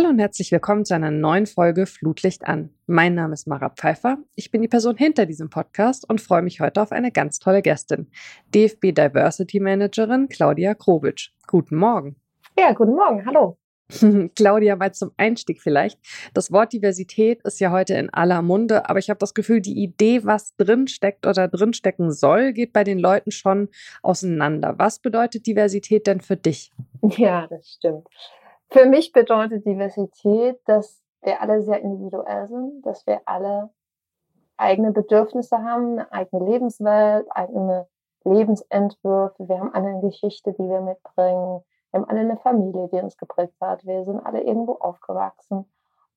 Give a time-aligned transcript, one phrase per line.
[0.00, 2.70] Hallo und herzlich willkommen zu einer neuen Folge Flutlicht an.
[2.86, 4.16] Mein Name ist Mara Pfeiffer.
[4.34, 7.60] Ich bin die Person hinter diesem Podcast und freue mich heute auf eine ganz tolle
[7.60, 8.10] Gästin,
[8.54, 11.32] DFB Diversity Managerin Claudia Krobitsch.
[11.46, 12.16] Guten Morgen.
[12.58, 13.26] Ja, guten Morgen.
[13.26, 13.58] Hallo.
[14.36, 15.98] Claudia, mal zum Einstieg vielleicht.
[16.32, 19.82] Das Wort Diversität ist ja heute in aller Munde, aber ich habe das Gefühl, die
[19.82, 23.68] Idee, was drinsteckt oder drinstecken soll, geht bei den Leuten schon
[24.02, 24.76] auseinander.
[24.78, 26.72] Was bedeutet Diversität denn für dich?
[27.02, 28.06] Ja, das stimmt.
[28.72, 33.70] Für mich bedeutet Diversität, dass wir alle sehr individuell sind, dass wir alle
[34.56, 37.88] eigene Bedürfnisse haben, eine eigene Lebenswelt, eigene
[38.24, 39.48] Lebensentwürfe.
[39.48, 41.62] Wir haben alle eine Geschichte, die wir mitbringen.
[41.90, 43.84] Wir haben alle eine Familie, die uns geprägt hat.
[43.84, 45.64] Wir sind alle irgendwo aufgewachsen.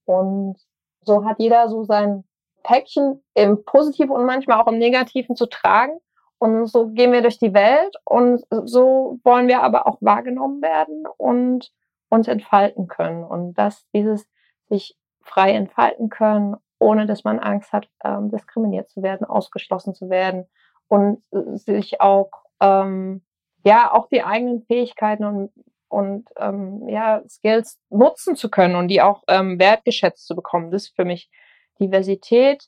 [0.05, 0.57] Und
[1.01, 2.23] so hat jeder so sein
[2.61, 5.99] Päckchen im Positiven und manchmal auch im Negativen zu tragen.
[6.37, 11.05] Und so gehen wir durch die Welt und so wollen wir aber auch wahrgenommen werden
[11.17, 11.71] und
[12.13, 13.23] uns entfalten können.
[13.23, 14.27] Und dass dieses
[14.69, 20.09] sich frei entfalten können, ohne dass man Angst hat, ähm, diskriminiert zu werden, ausgeschlossen zu
[20.09, 20.45] werden
[20.87, 22.29] und sich auch
[22.61, 23.23] ähm,
[23.65, 25.51] ja auch die eigenen Fähigkeiten und
[25.87, 30.69] und ähm, ja Skills nutzen zu können und die auch ähm, wertgeschätzt zu bekommen.
[30.69, 31.31] Das ist für mich
[31.79, 32.67] Diversität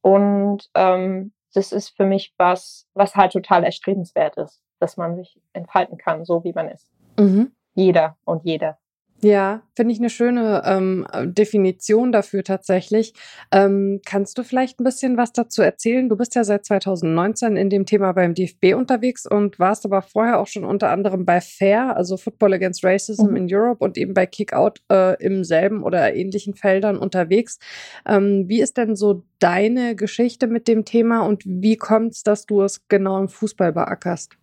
[0.00, 5.40] und ähm, das ist für mich was, was halt total erstrebenswert ist, dass man sich
[5.54, 6.88] entfalten kann, so wie man ist.
[7.18, 7.55] Mhm.
[7.76, 8.76] Jeder und jede.
[9.22, 13.14] Ja, finde ich eine schöne ähm, Definition dafür tatsächlich.
[13.50, 16.10] Ähm, kannst du vielleicht ein bisschen was dazu erzählen?
[16.10, 20.38] Du bist ja seit 2019 in dem Thema beim DFB unterwegs und warst aber vorher
[20.38, 23.36] auch schon unter anderem bei FAIR, also Football Against Racism mhm.
[23.36, 27.58] in Europe und eben bei Kickout äh, im selben oder ähnlichen Feldern unterwegs.
[28.06, 32.44] Ähm, wie ist denn so deine Geschichte mit dem Thema und wie kommt es, dass
[32.44, 34.36] du es genau im Fußball beackerst?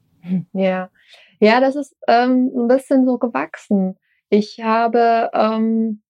[0.54, 0.90] Ja,
[1.44, 3.98] ja, das ist ähm, ein bisschen so gewachsen.
[4.30, 6.02] Ich habe ähm,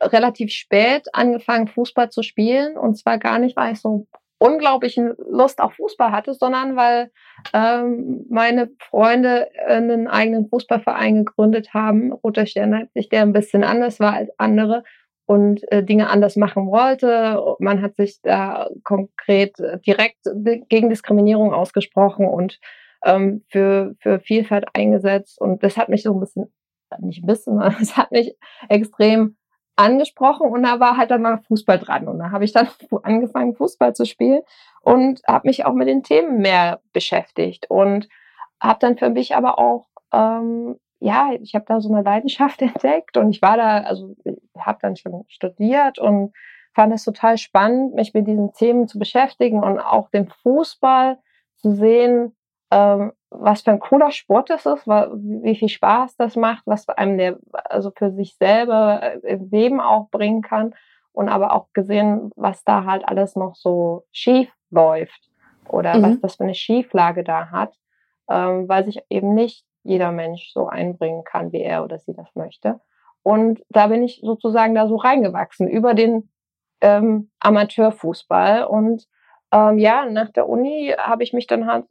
[0.00, 2.76] relativ spät angefangen, Fußball zu spielen.
[2.76, 7.10] Und zwar gar nicht, weil ich so unglaublichen Lust auf Fußball hatte, sondern weil
[7.54, 14.00] ähm, meine Freunde einen eigenen Fußballverein gegründet haben, Roter Stern Leipzig, der ein bisschen anders
[14.00, 14.84] war als andere
[15.24, 17.42] und äh, Dinge anders machen wollte.
[17.58, 20.18] Man hat sich da konkret direkt
[20.68, 22.58] gegen Diskriminierung ausgesprochen und
[23.04, 25.40] ähm, für, für Vielfalt eingesetzt.
[25.40, 26.52] Und das hat mich so ein bisschen
[27.00, 28.36] nicht ein bisschen, es hat mich
[28.68, 29.36] extrem
[29.76, 30.48] angesprochen.
[30.48, 32.08] Und da war halt dann mal Fußball dran.
[32.08, 32.68] Und da habe ich dann
[33.02, 34.42] angefangen Fußball zu spielen
[34.82, 38.08] und habe mich auch mit den Themen mehr beschäftigt und
[38.60, 43.16] habe dann für mich aber auch ähm, ja ich habe da so eine Leidenschaft entdeckt
[43.16, 44.14] und ich war da also
[44.58, 46.32] habe dann schon studiert und
[46.74, 51.18] fand es total spannend mich mit diesen Themen zu beschäftigen und auch den Fußball
[51.56, 52.34] zu sehen
[52.74, 57.18] ähm, was für ein cooler Sport das ist, wie viel Spaß das macht, was einem
[57.18, 60.74] der, also für sich selber äh, im Leben auch bringen kann
[61.12, 65.30] und aber auch gesehen, was da halt alles noch so schief läuft
[65.68, 66.02] oder mhm.
[66.02, 67.76] was das für eine Schieflage da hat,
[68.28, 72.34] ähm, weil sich eben nicht jeder Mensch so einbringen kann, wie er oder sie das
[72.34, 72.80] möchte.
[73.22, 76.28] Und da bin ich sozusagen da so reingewachsen über den
[76.80, 79.06] ähm, Amateurfußball und
[79.54, 81.84] ähm, ja, nach der Uni habe ich mich dann halt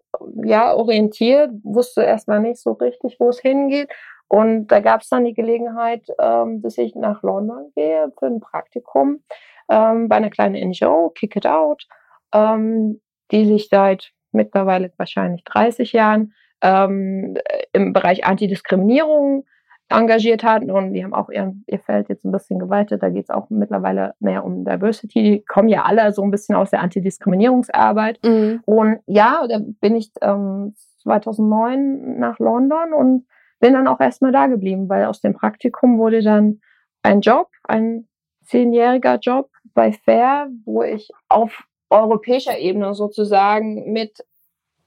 [0.44, 3.90] ja orientiert, wusste erstmal nicht so richtig, wo es hingeht.
[4.28, 8.42] Und da gab es dann die Gelegenheit, ähm, dass ich nach London gehe für ein
[8.42, 9.24] Praktikum
[9.70, 11.88] ähm, bei einer kleinen NGO, Kick It Out,
[12.34, 13.00] ähm,
[13.32, 17.38] die sich seit mittlerweile wahrscheinlich 30 Jahren ähm,
[17.72, 19.46] im Bereich Antidiskriminierung
[19.94, 23.04] engagiert hatten und die haben auch ihr, ihr Feld jetzt ein bisschen geweitet.
[23.04, 25.24] Da geht es auch mittlerweile mehr um Diversity.
[25.24, 28.20] Die kommen ja alle so ein bisschen aus der Antidiskriminierungsarbeit.
[28.24, 28.62] Mhm.
[28.66, 33.26] Und ja, da bin ich ähm, 2009 nach London und
[33.60, 36.60] bin dann auch erstmal da geblieben, weil aus dem Praktikum wurde dann
[37.02, 38.08] ein Job, ein
[38.46, 44.26] zehnjähriger Job bei Fair, wo ich auf europäischer Ebene sozusagen mit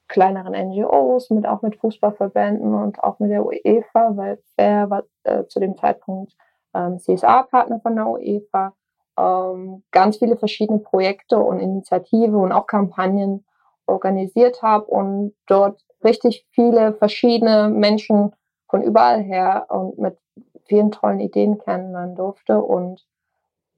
[0.09, 5.45] kleineren NGOs, mit auch mit Fußballverbänden und auch mit der UEFA, weil er war äh,
[5.47, 6.37] zu dem Zeitpunkt
[6.75, 8.75] ähm, CSA-Partner von der UEFA,
[9.19, 13.45] ähm, ganz viele verschiedene Projekte und Initiativen und auch Kampagnen
[13.87, 18.35] organisiert habe und dort richtig viele verschiedene Menschen
[18.69, 20.19] von überall her und mit
[20.67, 22.61] vielen tollen Ideen kennenlernen durfte.
[22.61, 23.07] Und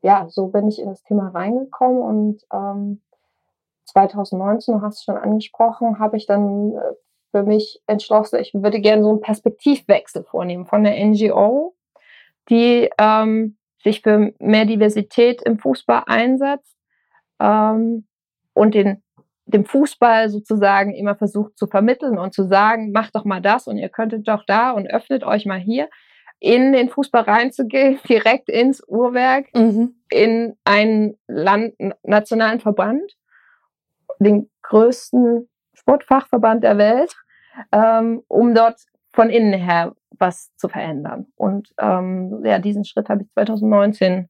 [0.02, 3.02] ja, so bin ich in das Thema reingekommen und ähm,
[3.88, 6.94] 2019, du hast es schon angesprochen, habe ich dann äh,
[7.30, 11.74] für mich entschlossen, ich würde gerne so einen Perspektivwechsel vornehmen von der NGO,
[12.48, 16.76] die ähm, sich für mehr Diversität im Fußball einsetzt
[17.40, 18.06] ähm,
[18.54, 19.02] und den,
[19.46, 23.76] dem Fußball sozusagen immer versucht zu vermitteln und zu sagen, macht doch mal das und
[23.76, 25.88] ihr könntet doch da und öffnet euch mal hier,
[26.40, 29.94] in den Fußball reinzugehen, direkt ins Uhrwerk, mhm.
[30.10, 33.16] in einen Land, nationalen Verband,
[34.18, 37.14] den größten Sportfachverband der Welt,
[37.72, 38.80] ähm, um dort
[39.12, 41.26] von innen her was zu verändern.
[41.36, 44.28] Und ähm, ja, diesen Schritt habe ich 2019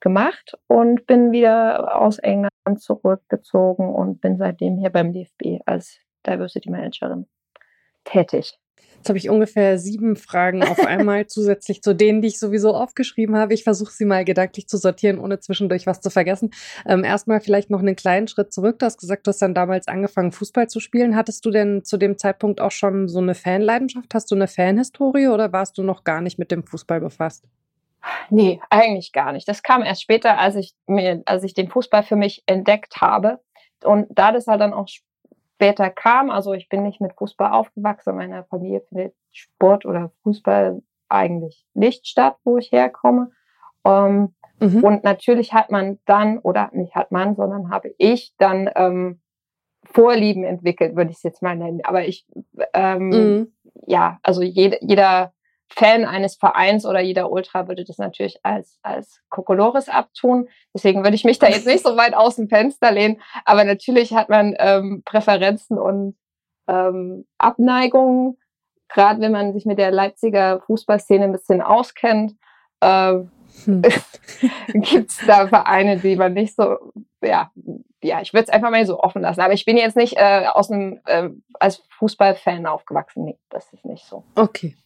[0.00, 6.70] gemacht und bin wieder aus England zurückgezogen und bin seitdem hier beim DFB als Diversity
[6.70, 7.26] Managerin
[8.04, 8.58] tätig.
[9.04, 13.36] Jetzt habe ich ungefähr sieben Fragen auf einmal zusätzlich zu denen, die ich sowieso aufgeschrieben
[13.36, 13.52] habe.
[13.52, 16.52] Ich versuche sie mal gedanklich zu sortieren, ohne zwischendurch was zu vergessen.
[16.86, 18.78] Ähm, erstmal vielleicht noch einen kleinen Schritt zurück.
[18.78, 21.16] Du hast gesagt, du hast dann damals angefangen, Fußball zu spielen.
[21.16, 24.14] Hattest du denn zu dem Zeitpunkt auch schon so eine Fanleidenschaft?
[24.14, 27.44] Hast du eine Fanhistorie oder warst du noch gar nicht mit dem Fußball befasst?
[28.30, 29.46] Nee, eigentlich gar nicht.
[29.46, 33.40] Das kam erst später, als ich mir, als ich den Fußball für mich entdeckt habe.
[33.84, 34.88] Und da das halt dann auch
[35.54, 36.30] später kam.
[36.30, 38.10] Also ich bin nicht mit Fußball aufgewachsen.
[38.10, 43.30] In meiner Familie findet Sport oder Fußball eigentlich nicht statt, wo ich herkomme.
[43.84, 44.82] Ähm, mhm.
[44.82, 49.20] Und natürlich hat man dann, oder nicht hat man, sondern habe ich dann ähm,
[49.92, 51.80] Vorlieben entwickelt, würde ich es jetzt mal nennen.
[51.84, 52.26] Aber ich,
[52.72, 53.52] ähm, mhm.
[53.86, 55.34] ja, also jede, jeder
[55.68, 60.48] Fan eines Vereins oder jeder Ultra würde das natürlich als, als Kokolores abtun.
[60.72, 63.20] Deswegen würde ich mich da jetzt nicht so weit aus dem Fenster lehnen.
[63.44, 66.16] Aber natürlich hat man ähm, Präferenzen und
[66.68, 68.38] ähm, Abneigungen.
[68.88, 72.36] Gerade wenn man sich mit der Leipziger Fußballszene ein bisschen auskennt,
[72.80, 73.30] ähm,
[73.64, 73.82] hm.
[74.68, 76.76] gibt es da Vereine, die man nicht so,
[77.22, 77.50] ja,
[78.02, 79.40] ja, ich würde es einfach mal so offen lassen.
[79.40, 83.24] Aber ich bin jetzt nicht äh, aus einem, äh, als Fußballfan aufgewachsen.
[83.24, 84.24] Nee, das ist nicht so.
[84.36, 84.76] Okay.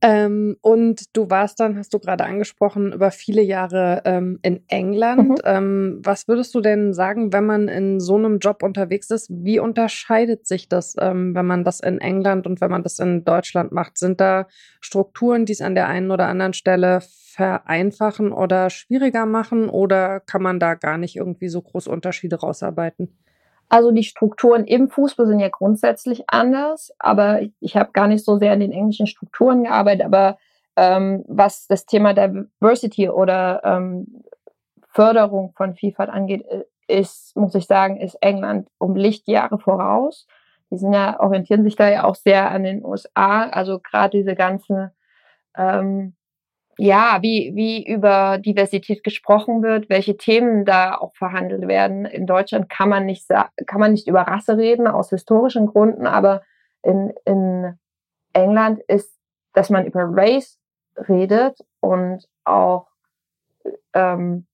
[0.00, 5.28] Ähm, und du warst dann, hast du gerade angesprochen, über viele Jahre ähm, in England.
[5.28, 5.36] Mhm.
[5.44, 9.28] Ähm, was würdest du denn sagen, wenn man in so einem Job unterwegs ist?
[9.30, 13.24] Wie unterscheidet sich das, ähm, wenn man das in England und wenn man das in
[13.24, 13.98] Deutschland macht?
[13.98, 14.46] Sind da
[14.80, 19.68] Strukturen, die es an der einen oder anderen Stelle vereinfachen oder schwieriger machen?
[19.68, 23.21] Oder kann man da gar nicht irgendwie so große Unterschiede rausarbeiten?
[23.72, 28.22] Also die Strukturen im Fußball sind ja grundsätzlich anders, aber ich, ich habe gar nicht
[28.22, 30.36] so sehr an den englischen Strukturen gearbeitet, aber
[30.76, 34.24] ähm, was das Thema Diversity oder ähm,
[34.88, 40.26] Förderung von Vielfalt angeht, äh, ist, muss ich sagen, ist England um Lichtjahre voraus.
[40.70, 43.44] Die sind ja, orientieren sich da ja auch sehr an den USA.
[43.44, 44.92] Also gerade diese ganze
[45.56, 46.12] ähm,
[46.78, 52.06] ja, wie, wie über Diversität gesprochen wird, welche Themen da auch verhandelt werden.
[52.06, 56.42] In Deutschland kann man nicht, kann man nicht über Rasse reden, aus historischen Gründen, aber
[56.82, 57.78] in, in
[58.32, 59.18] England ist,
[59.52, 60.58] dass man über Race
[61.08, 62.88] redet und auch,
[63.92, 64.46] ähm,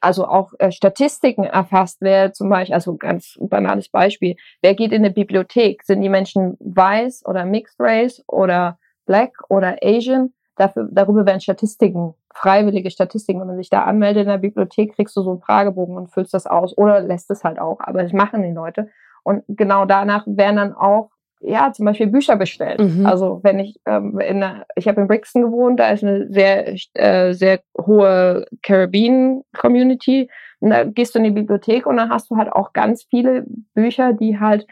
[0.00, 4.36] also auch äh, Statistiken erfasst werden, zum Beispiel, also ganz banales Beispiel.
[4.60, 5.82] Wer geht in eine Bibliothek?
[5.84, 10.32] Sind die Menschen weiß oder Mixed Race oder Black oder Asian?
[10.56, 13.40] Dafür, darüber werden Statistiken, freiwillige Statistiken.
[13.40, 16.34] Wenn man sich da anmeldet in der Bibliothek, kriegst du so einen Fragebogen und füllst
[16.34, 17.80] das aus oder lässt es halt auch.
[17.80, 18.88] Aber das machen die Leute.
[19.22, 21.10] Und genau danach werden dann auch
[21.40, 22.80] ja, zum Beispiel Bücher bestellt.
[22.80, 23.06] Mhm.
[23.06, 26.74] Also wenn ich ähm, in einer, ich habe in Brixton gewohnt, da ist eine sehr
[26.94, 30.30] äh, sehr hohe Caribbean Community.
[30.60, 33.44] Und da gehst du in die Bibliothek und dann hast du halt auch ganz viele
[33.74, 34.66] Bücher, die halt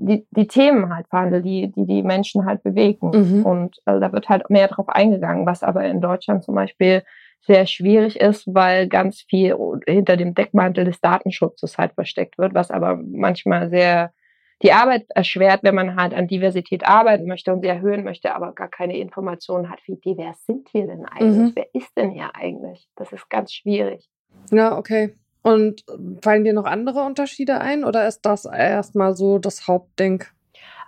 [0.00, 3.10] die, die Themen halt verhandeln, die, die die Menschen halt bewegen.
[3.10, 3.46] Mhm.
[3.46, 7.02] Und also da wird halt mehr drauf eingegangen, was aber in Deutschland zum Beispiel
[7.42, 12.70] sehr schwierig ist, weil ganz viel hinter dem Deckmantel des Datenschutzes halt versteckt wird, was
[12.70, 14.12] aber manchmal sehr
[14.62, 18.52] die Arbeit erschwert, wenn man halt an Diversität arbeiten möchte und sie erhöhen möchte, aber
[18.52, 21.36] gar keine Informationen hat, wie divers sind wir denn eigentlich?
[21.36, 21.52] Mhm.
[21.54, 22.88] Wer ist denn hier eigentlich?
[22.96, 24.10] Das ist ganz schwierig.
[24.50, 25.14] Ja, okay.
[25.42, 25.84] Und
[26.22, 30.24] fallen dir noch andere Unterschiede ein oder ist das erstmal so das Hauptding?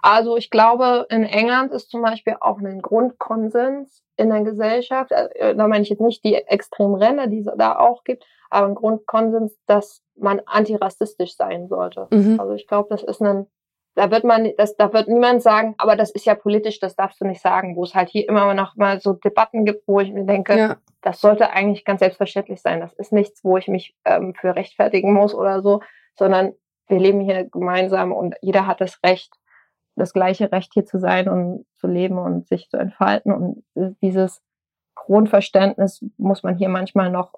[0.02, 5.54] Also ich glaube, in England ist zum Beispiel auch ein Grundkonsens in der Gesellschaft, äh,
[5.54, 8.74] da meine ich jetzt nicht die extremen Ränder, die es da auch gibt, aber ein
[8.74, 12.08] Grundkonsens, dass man antirassistisch sein sollte.
[12.10, 12.38] Mhm.
[12.38, 13.46] Also ich glaube, das ist ein
[13.94, 17.20] da wird man, das, da wird niemand sagen, aber das ist ja politisch, das darfst
[17.20, 20.12] du nicht sagen, wo es halt hier immer noch mal so Debatten gibt, wo ich
[20.12, 20.76] mir denke, ja.
[21.02, 22.80] das sollte eigentlich ganz selbstverständlich sein.
[22.80, 25.82] Das ist nichts, wo ich mich ähm, für rechtfertigen muss oder so,
[26.16, 26.54] sondern
[26.88, 29.34] wir leben hier gemeinsam und jeder hat das Recht,
[29.94, 33.32] das gleiche Recht hier zu sein und zu leben und sich zu entfalten.
[33.32, 33.64] Und
[34.00, 34.42] dieses
[34.94, 37.34] Grundverständnis muss man hier manchmal noch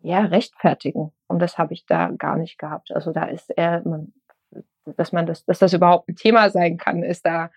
[0.00, 1.12] ja rechtfertigen.
[1.28, 2.92] Und das habe ich da gar nicht gehabt.
[2.92, 4.12] Also da ist eher, man
[4.96, 7.50] dass man das, dass das überhaupt ein Thema sein kann, ist da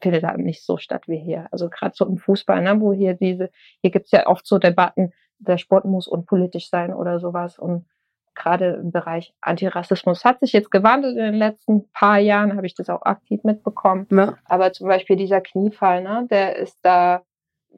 [0.00, 1.46] findet da nicht so statt wie hier.
[1.50, 5.12] Also gerade so im Fußball, ne, wo hier diese, hier gibt's ja oft so Debatten,
[5.38, 7.58] der Sport muss unpolitisch sein oder sowas.
[7.58, 7.86] Und
[8.34, 12.74] gerade im Bereich Antirassismus hat sich jetzt gewandelt in den letzten paar Jahren, habe ich
[12.74, 14.06] das auch aktiv mitbekommen.
[14.10, 14.36] Ja.
[14.44, 17.22] Aber zum Beispiel dieser Kniefall, ne, der ist da,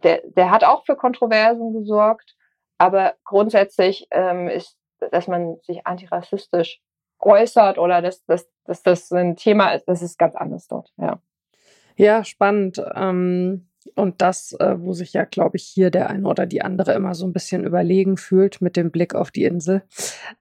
[0.02, 2.36] der, der hat auch für Kontroversen gesorgt.
[2.78, 4.76] Aber grundsätzlich ähm, ist,
[5.10, 6.80] dass man sich antirassistisch
[7.20, 11.20] äußert oder dass, dass, dass das ein Thema ist, das ist ganz anders dort, ja.
[11.96, 12.80] Ja, spannend.
[12.94, 16.92] Ähm, und das, äh, wo sich ja, glaube ich, hier der eine oder die andere
[16.92, 19.82] immer so ein bisschen überlegen fühlt mit dem Blick auf die Insel.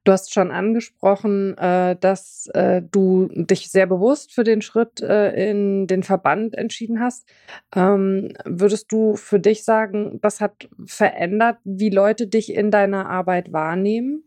[0.03, 5.88] Du hast schon angesprochen, äh, dass äh, du dich sehr bewusst für den Schritt in
[5.88, 7.27] den Verband entschieden hast.
[7.75, 13.53] Ähm, würdest du für dich sagen, das hat verändert, wie Leute dich in deiner Arbeit
[13.53, 14.24] wahrnehmen?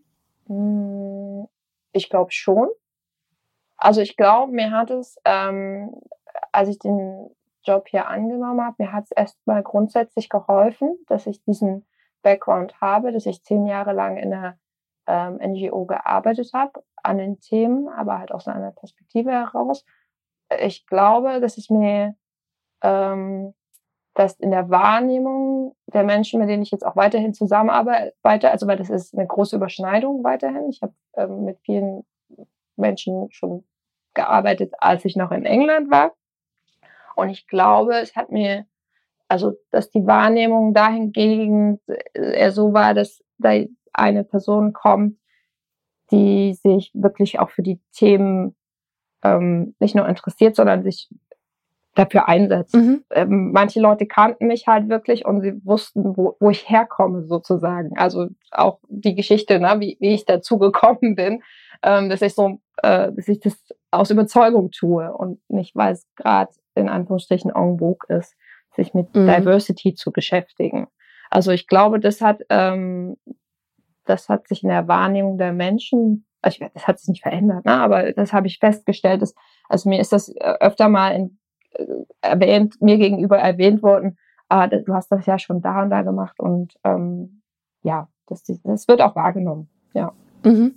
[1.93, 2.69] Ich glaube schon.
[3.77, 5.95] Also ich glaube, mir hat es, ähm,
[6.53, 7.31] als ich den
[7.65, 11.87] Job hier angenommen habe, mir hat es erstmal grundsätzlich geholfen, dass ich diesen
[12.23, 14.59] Background habe, dass ich zehn Jahre lang in einer
[15.07, 19.85] ähm, NGO gearbeitet habe, an den Themen, aber halt aus einer Perspektive heraus.
[20.61, 22.15] Ich glaube, dass es mir
[22.83, 23.55] ähm,
[24.21, 28.77] dass in der Wahrnehmung der Menschen, mit denen ich jetzt auch weiterhin zusammenarbeite, also weil
[28.77, 30.69] das ist eine große Überschneidung weiterhin.
[30.69, 32.05] Ich habe ähm, mit vielen
[32.77, 33.65] Menschen schon
[34.13, 36.13] gearbeitet, als ich noch in England war.
[37.17, 38.67] Und ich glaube, es hat mir,
[39.27, 41.81] also, dass die Wahrnehmung dahingegen
[42.13, 43.55] eher so war, dass da
[43.95, 45.17] eine Person kommt,
[46.11, 48.55] die sich wirklich auch für die Themen
[49.25, 51.09] ähm, nicht nur interessiert, sondern sich
[51.95, 52.75] dafür einsetzt.
[52.75, 53.05] Mhm.
[53.11, 57.97] Ähm, manche Leute kannten mich halt wirklich und sie wussten, wo, wo ich herkomme sozusagen.
[57.97, 61.43] Also auch die Geschichte, ne, wie, wie ich dazu gekommen bin,
[61.83, 63.57] ähm, dass ich so, äh, dass ich das
[63.91, 68.37] aus Überzeugung tue und nicht, weil es gerade in Anführungsstrichen en vogue ist,
[68.77, 69.27] sich mit mhm.
[69.27, 70.87] Diversity zu beschäftigen.
[71.29, 73.17] Also ich glaube, das hat, ähm,
[74.05, 77.65] das hat sich in der Wahrnehmung der Menschen, also ich, das hat sich nicht verändert,
[77.65, 77.73] ne?
[77.73, 79.35] aber das habe ich festgestellt, dass,
[79.69, 81.39] also mir ist das äh, öfter mal in,
[82.21, 86.39] erwähnt, mir gegenüber erwähnt worden, ah, du hast das ja schon da und da gemacht
[86.41, 87.43] und ähm,
[87.83, 90.13] ja, das, das wird auch wahrgenommen, ja.
[90.45, 90.75] Mhm.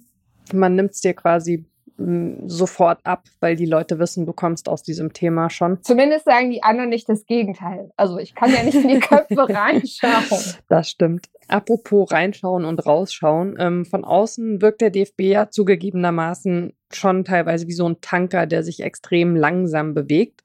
[0.53, 1.65] Man nimmt es dir quasi
[1.97, 5.77] sofort ab, weil die Leute wissen, du kommst aus diesem Thema schon.
[5.83, 7.91] Zumindest sagen die anderen nicht das Gegenteil.
[7.97, 10.55] Also ich kann ja nicht in die Köpfe reinschauen.
[10.67, 11.29] Das stimmt.
[11.47, 13.55] Apropos reinschauen und rausschauen.
[13.59, 18.63] Ähm, von außen wirkt der DFB ja zugegebenermaßen schon teilweise wie so ein Tanker, der
[18.63, 20.43] sich extrem langsam bewegt.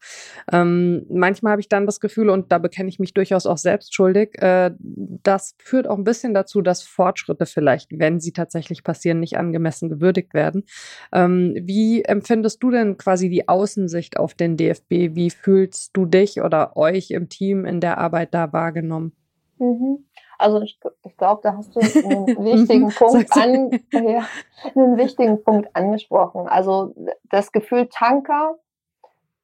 [0.53, 3.95] Ähm, manchmal habe ich dann das Gefühl, und da bekenne ich mich durchaus auch selbst
[3.95, 9.21] schuldig, äh, das führt auch ein bisschen dazu, dass Fortschritte vielleicht, wenn sie tatsächlich passieren,
[9.21, 10.65] nicht angemessen gewürdigt werden.
[11.13, 15.15] Ähm, wie empfindest du denn quasi die Außensicht auf den DFB?
[15.15, 19.13] Wie fühlst du dich oder euch im Team in der Arbeit da wahrgenommen?
[19.59, 20.07] Mhm.
[20.39, 24.27] Also ich, ich glaube, da hast du einen wichtigen Punkt an, ja,
[24.75, 26.49] einen wichtigen Punkt angesprochen.
[26.49, 28.57] Also das Gefühl Tanker,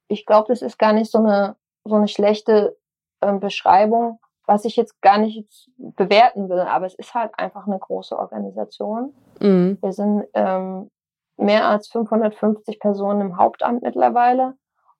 [0.09, 2.77] ich glaube, das ist gar nicht so eine so eine schlechte
[3.21, 7.79] ähm, Beschreibung, was ich jetzt gar nicht bewerten will, aber es ist halt einfach eine
[7.79, 9.15] große Organisation.
[9.41, 9.79] Mhm.
[9.81, 10.91] Wir sind ähm,
[11.37, 14.55] mehr als 550 Personen im Hauptamt mittlerweile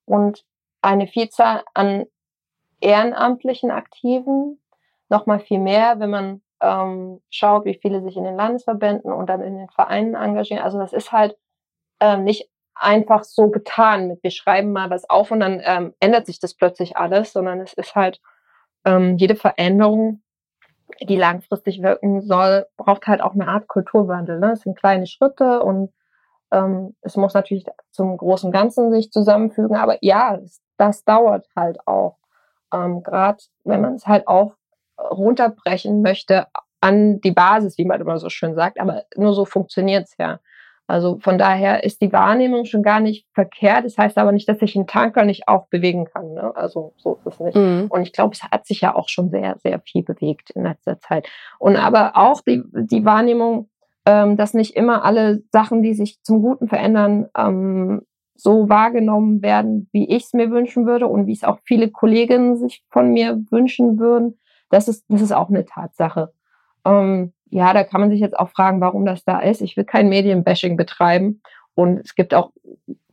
[0.05, 0.45] und
[0.83, 2.05] eine Vielzahl an
[2.81, 4.61] ehrenamtlichen Aktiven,
[5.09, 9.29] noch mal viel mehr, wenn man ähm, schaut, wie viele sich in den Landesverbänden und
[9.29, 10.63] dann in den Vereinen engagieren.
[10.63, 11.37] Also das ist halt
[12.01, 16.27] ähm, nicht einfach so getan mit, wir schreiben mal was auf und dann ähm, ändert
[16.27, 18.21] sich das plötzlich alles, sondern es ist halt
[18.85, 20.23] ähm, jede Veränderung,
[21.01, 24.39] die langfristig wirken soll, braucht halt auch eine Art Kulturwandel.
[24.39, 24.53] Ne?
[24.53, 25.93] Es sind kleine Schritte und
[26.51, 30.39] ähm, es muss natürlich zum großen Ganzen sich zusammenfügen, aber ja,
[30.77, 32.19] das dauert halt auch.
[32.73, 34.55] Ähm, Gerade wenn man es halt auch
[34.99, 36.47] runterbrechen möchte
[36.81, 40.41] an die Basis, wie man immer so schön sagt, aber nur so funktioniert es ja.
[40.87, 43.87] Also von daher ist die Wahrnehmung schon gar nicht verkehrt.
[43.87, 46.35] Das heißt aber nicht, dass sich ein Tanker nicht auch bewegen kann.
[46.35, 46.55] Ne?
[46.55, 47.57] Also so ist es nicht.
[47.57, 47.87] Mhm.
[47.89, 50.99] Und ich glaube, es hat sich ja auch schon sehr, sehr viel bewegt in letzter
[51.01, 51.27] Zeit.
[51.59, 53.71] Und aber auch die, die Wahrnehmung,
[54.05, 58.03] ähm, dass nicht immer alle Sachen, die sich zum Guten verändern, ähm,
[58.37, 62.57] so wahrgenommen werden, wie ich es mir wünschen würde und wie es auch viele Kolleginnen
[62.57, 64.39] sich von mir wünschen würden.
[64.75, 66.33] Das ist, das ist auch eine Tatsache.
[66.85, 69.63] Ähm, ja, da kann man sich jetzt auch fragen, warum das da ist.
[69.63, 71.41] Ich will kein Medienbashing betreiben.
[71.75, 72.51] Und es gibt auch,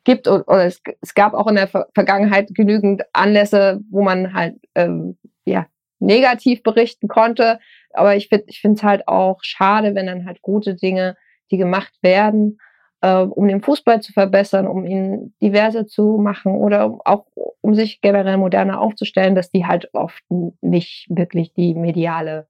[0.03, 5.19] gibt oder es, es gab auch in der Vergangenheit genügend Anlässe, wo man halt ähm,
[5.45, 5.67] ja
[5.99, 7.59] negativ berichten konnte.
[7.93, 11.15] Aber ich finde, ich finde es halt auch schade, wenn dann halt gute Dinge,
[11.51, 12.57] die gemacht werden,
[13.01, 17.25] äh, um den Fußball zu verbessern, um ihn diverser zu machen oder auch
[17.61, 20.23] um sich generell moderner aufzustellen, dass die halt oft
[20.61, 22.47] nicht wirklich die mediale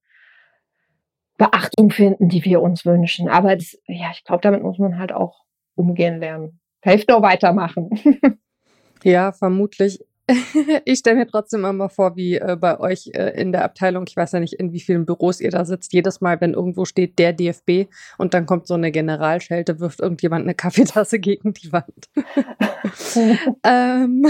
[1.38, 3.28] Beachtung finden, die wir uns wünschen.
[3.28, 5.44] Aber das, ja, ich glaube, damit muss man halt auch
[5.76, 6.60] umgehen lernen.
[6.84, 7.90] Hilft nur weitermachen.
[9.04, 10.00] ja, vermutlich.
[10.86, 14.16] ich stelle mir trotzdem immer vor, wie äh, bei euch äh, in der Abteilung, ich
[14.16, 17.20] weiß ja nicht, in wie vielen Büros ihr da sitzt, jedes Mal, wenn irgendwo steht
[17.20, 22.10] der DFB und dann kommt so eine Generalschelte, wirft irgendjemand eine Kaffeetasse gegen die Wand.
[23.64, 24.26] ähm,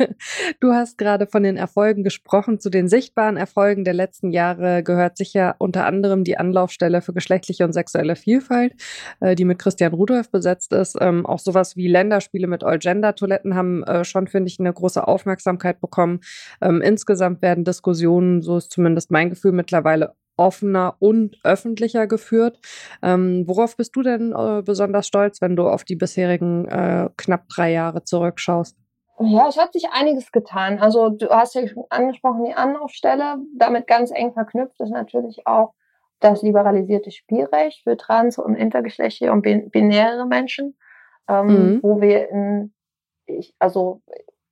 [0.60, 2.60] du hast gerade von den Erfolgen gesprochen.
[2.60, 7.64] Zu den sichtbaren Erfolgen der letzten Jahre gehört sicher unter anderem die Anlaufstelle für geschlechtliche
[7.64, 8.74] und sexuelle Vielfalt,
[9.20, 10.96] äh, die mit Christian Rudolph besetzt ist.
[11.00, 15.23] Ähm, auch sowas wie Länderspiele mit All-Gender-Toiletten haben äh, schon, finde ich, eine große Aufmerksamkeit
[15.24, 16.20] Aufmerksamkeit bekommen.
[16.60, 22.58] Ähm, insgesamt werden Diskussionen, so ist zumindest mein Gefühl, mittlerweile offener und öffentlicher geführt.
[23.02, 27.48] Ähm, worauf bist du denn äh, besonders stolz, wenn du auf die bisherigen äh, knapp
[27.48, 28.76] drei Jahre zurückschaust?
[29.20, 30.80] Ja, es hat sich einiges getan.
[30.80, 35.74] Also du hast ja schon angesprochen, die Anlaufstelle, damit ganz eng verknüpft ist natürlich auch
[36.18, 40.76] das liberalisierte Spielrecht für trans- und intergeschlechtliche und binäre Menschen,
[41.28, 41.80] ähm, mhm.
[41.82, 42.72] wo wir in,
[43.26, 44.02] ich, also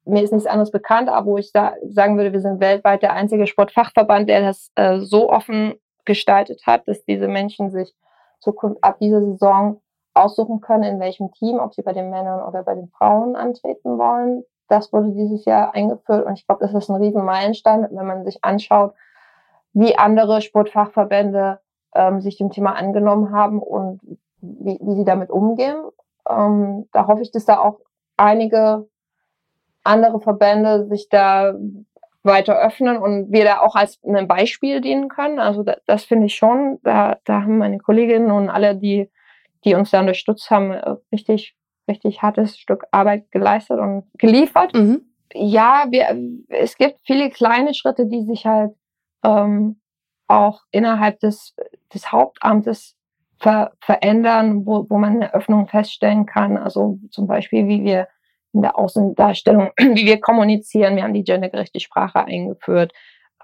[0.05, 3.13] mir ist nichts anderes bekannt, aber wo ich da sagen würde, wir sind weltweit der
[3.13, 7.95] einzige Sportfachverband, der das äh, so offen gestaltet hat, dass diese Menschen sich
[8.41, 9.81] Zukunft ab dieser Saison
[10.15, 13.99] aussuchen können, in welchem Team, ob sie bei den Männern oder bei den Frauen antreten
[13.99, 14.45] wollen.
[14.69, 18.25] Das wurde dieses Jahr eingeführt und ich glaube, das ist ein riesen Meilenstein, wenn man
[18.25, 18.95] sich anschaut,
[19.73, 21.61] wie andere Sportfachverbände
[21.95, 24.01] ähm, sich dem Thema angenommen haben und
[24.41, 25.77] wie, wie sie damit umgehen.
[26.29, 27.81] Ähm, da hoffe ich, dass da auch
[28.17, 28.89] einige
[29.85, 31.55] andere Verbände sich da
[32.23, 35.39] weiter öffnen und wir da auch als ein Beispiel dienen können.
[35.39, 36.79] Also das, das finde ich schon.
[36.85, 39.11] Da, da haben meine Kolleginnen und alle, die,
[39.65, 40.73] die uns da unterstützt haben,
[41.11, 41.57] richtig,
[41.89, 44.75] richtig hartes Stück Arbeit geleistet und geliefert.
[44.75, 45.03] Mhm.
[45.35, 46.17] Ja, wir,
[46.49, 48.73] es gibt viele kleine Schritte, die sich halt
[49.25, 49.81] ähm,
[50.29, 51.57] auch innerhalb des,
[51.93, 52.97] des Hauptamtes
[53.39, 56.57] ver verändern, wo, wo man eine Öffnung feststellen kann.
[56.57, 58.07] Also zum Beispiel, wie wir
[58.53, 60.97] in der Außendarstellung, wie wir kommunizieren.
[60.97, 62.93] Wir haben die gendergerechte Sprache eingeführt.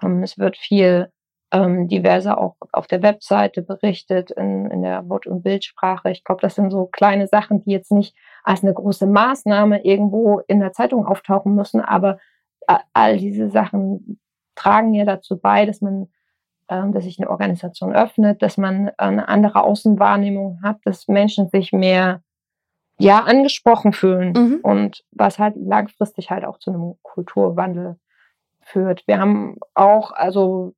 [0.03, 1.11] Ähm, es wird viel
[1.53, 6.11] ähm, diverser auch auf der Webseite berichtet, in, in der Wort- und Bildsprache.
[6.11, 10.41] Ich glaube, das sind so kleine Sachen, die jetzt nicht als eine große Maßnahme irgendwo
[10.47, 12.19] in der Zeitung auftauchen müssen, aber
[12.67, 14.21] äh, all diese Sachen
[14.55, 16.09] tragen ja dazu bei, dass man
[16.69, 21.73] ähm, dass sich eine Organisation öffnet, dass man eine andere Außenwahrnehmung hat, dass Menschen sich
[21.73, 22.23] mehr
[22.99, 24.61] ja angesprochen fühlen mhm.
[24.63, 27.97] und was halt langfristig halt auch zu einem Kulturwandel
[28.61, 29.05] führt.
[29.07, 30.75] Wir haben auch, also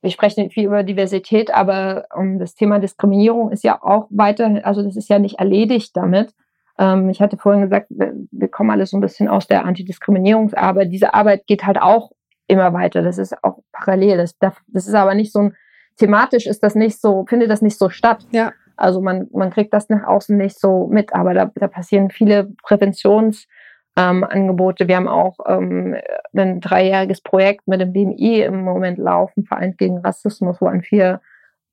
[0.00, 4.82] wir sprechen viel über Diversität, aber um, das Thema Diskriminierung ist ja auch weiter, also
[4.82, 6.34] das ist ja nicht erledigt damit.
[6.78, 10.92] Ähm, ich hatte vorhin gesagt, wir, wir kommen alle so ein bisschen aus der Antidiskriminierungsarbeit.
[10.92, 12.12] Diese Arbeit geht halt auch
[12.46, 13.02] immer weiter.
[13.02, 14.18] Das ist auch parallel.
[14.18, 15.56] Das, das ist aber nicht so ein,
[15.96, 18.26] thematisch ist das nicht so, findet das nicht so statt.
[18.30, 18.52] Ja.
[18.76, 22.50] Also man, man kriegt das nach außen nicht so mit, aber da, da passieren viele
[22.62, 24.84] Präventionsangebote.
[24.84, 25.96] Ähm, Wir haben auch ähm,
[26.36, 31.20] ein dreijähriges Projekt mit dem BMI im Moment laufen, Vereint gegen Rassismus, wo an vier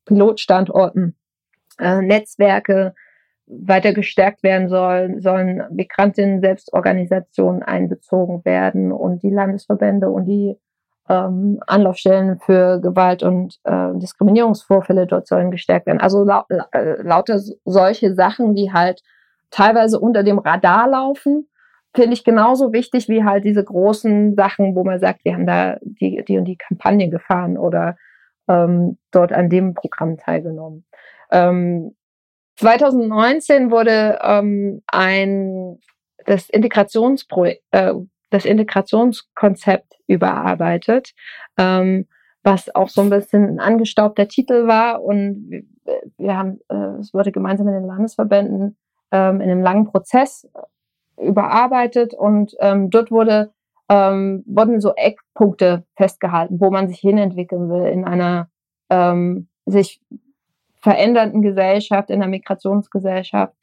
[0.06, 1.16] Pilotstandorten
[1.80, 2.94] äh, Netzwerke
[3.48, 10.58] weiter gestärkt werden sollen, sollen Migrantinnen-Selbstorganisationen einbezogen werden und die Landesverbände und die
[11.10, 16.00] ähm, Anlaufstellen für Gewalt und äh, Diskriminierungsvorfälle dort sollen gestärkt werden.
[16.00, 19.02] Also lau äh, lauter solche Sachen, die halt
[19.50, 21.48] teilweise unter dem Radar laufen,
[21.94, 25.78] finde ich genauso wichtig wie halt diese großen Sachen, wo man sagt, wir haben da
[25.82, 27.98] die, die und die Kampagne gefahren oder
[28.48, 30.86] ähm, dort an dem Programm teilgenommen.
[31.32, 31.96] Ähm,
[32.58, 35.80] 2019 wurde ähm, ein
[36.26, 37.94] das Integrationsprojekt, äh,
[38.32, 41.14] das Integrationskonzept überarbeitet,
[41.58, 42.08] ähm,
[42.44, 45.04] was auch so ein bisschen ein angestaubter Titel war.
[45.04, 45.68] Und
[46.18, 48.78] wir haben, äh, es wurde gemeinsam mit den Landesverbänden
[49.12, 50.50] ähm, in einem langen Prozess
[51.18, 53.52] überarbeitet und ähm, dort wurde,
[53.90, 58.50] ähm, wurden so Eckpunkte festgehalten, wo man sich hinentwickeln will in einer
[58.90, 60.02] ähm, sich
[60.82, 63.54] verändernden Gesellschaft, in einer Migrationsgesellschaft.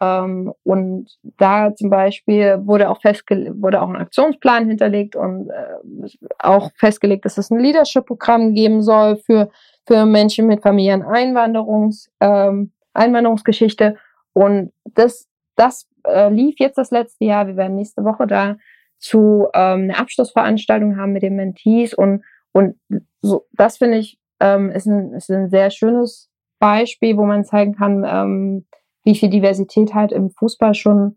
[0.00, 6.08] Ähm, und da zum Beispiel wurde auch festgelegt, wurde auch ein Aktionsplan hinterlegt und äh,
[6.38, 9.50] auch festgelegt, dass es ein Leadership-Programm geben soll für,
[9.86, 13.96] für Menschen mit Familieneinwanderungs, ähm, Einwanderungsgeschichte.
[14.32, 17.46] Und das, das äh, lief jetzt das letzte Jahr.
[17.48, 18.56] Wir werden nächste Woche da
[18.98, 22.76] zu ähm, eine Abschlussveranstaltung haben mit den Mentees und, und
[23.20, 27.74] so, das finde ich, ähm, ist, ein, ist ein sehr schönes Beispiel, wo man zeigen
[27.74, 28.66] kann, ähm,
[29.08, 31.16] wie viel Diversität halt im Fußball schon,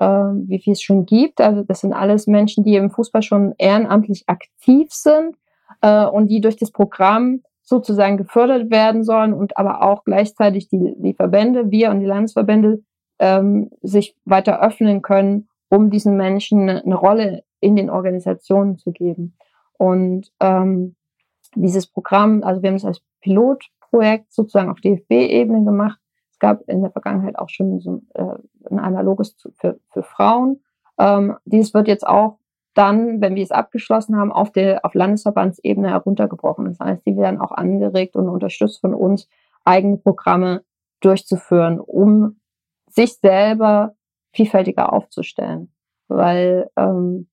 [0.00, 1.40] äh, wie viel es schon gibt.
[1.40, 5.36] Also das sind alles Menschen, die im Fußball schon ehrenamtlich aktiv sind
[5.80, 10.94] äh, und die durch das Programm sozusagen gefördert werden sollen und aber auch gleichzeitig die,
[10.96, 12.82] die Verbände, wir und die Landesverbände
[13.20, 19.36] ähm, sich weiter öffnen können, um diesen Menschen eine, Rolle in den Organisationen zu geben.
[19.74, 20.96] Und ähm,
[21.54, 26.00] dieses Programm, also wir haben es als Pilotprojekt sozusagen auf DFB-Ebene gemacht.
[26.38, 28.22] Es gab in der Vergangenheit auch schon so äh,
[28.70, 30.62] ein analoges für, für Frauen.
[30.96, 32.38] Ähm, dies wird jetzt auch
[32.74, 36.66] dann, wenn wir es abgeschlossen haben, auf der auf Landesverbandsebene heruntergebrochen.
[36.66, 39.28] Das heißt, die werden auch angeregt und unterstützt von uns,
[39.64, 40.62] eigene Programme
[41.00, 42.38] durchzuführen, um
[42.88, 43.96] sich selber
[44.32, 45.72] vielfältiger aufzustellen.
[46.06, 47.28] Weil ähm,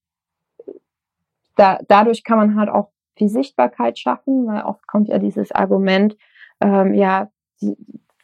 [1.55, 6.17] da, dadurch kann man halt auch viel Sichtbarkeit schaffen, weil oft kommt ja dieses Argument,
[6.59, 7.29] ähm, ja,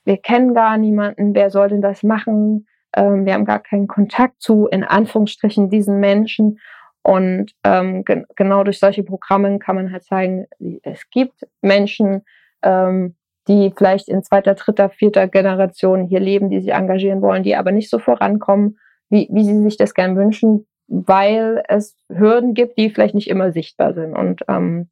[0.05, 2.67] wir kennen gar niemanden, wer soll denn das machen?
[2.95, 6.59] Ähm, wir haben gar keinen Kontakt zu, in Anführungsstrichen, diesen Menschen.
[7.03, 10.45] Und ähm, ge genau durch solche Programme kann man halt zeigen,
[10.83, 12.23] es gibt Menschen,
[12.61, 13.15] ähm,
[13.47, 17.71] die vielleicht in zweiter, dritter, vierter Generation hier leben, die sich engagieren wollen, die aber
[17.71, 18.77] nicht so vorankommen,
[19.09, 23.51] wie, wie sie sich das gern wünschen, weil es Hürden gibt, die vielleicht nicht immer
[23.51, 24.15] sichtbar sind.
[24.15, 24.87] Und ähm,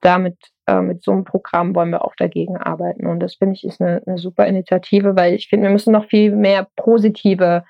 [0.00, 3.06] damit äh, mit so einem Programm wollen wir auch dagegen arbeiten.
[3.06, 6.06] Und das finde ich ist eine, eine super Initiative, weil ich finde, wir müssen noch
[6.06, 7.64] viel mehr positive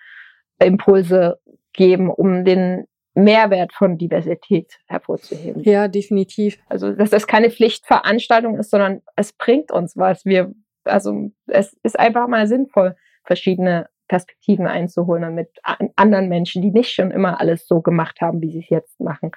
[0.59, 1.39] Impulse
[1.73, 5.63] geben, um den Mehrwert von Diversität hervorzuheben.
[5.63, 6.59] Ja, definitiv.
[6.69, 10.25] Also, dass das keine Pflichtveranstaltung ist, sondern es bringt uns was.
[10.25, 10.53] Wir,
[10.85, 15.49] also, es ist einfach mal sinnvoll, verschiedene Perspektiven einzuholen und mit
[15.97, 19.31] anderen Menschen, die nicht schon immer alles so gemacht haben, wie sie es jetzt machen,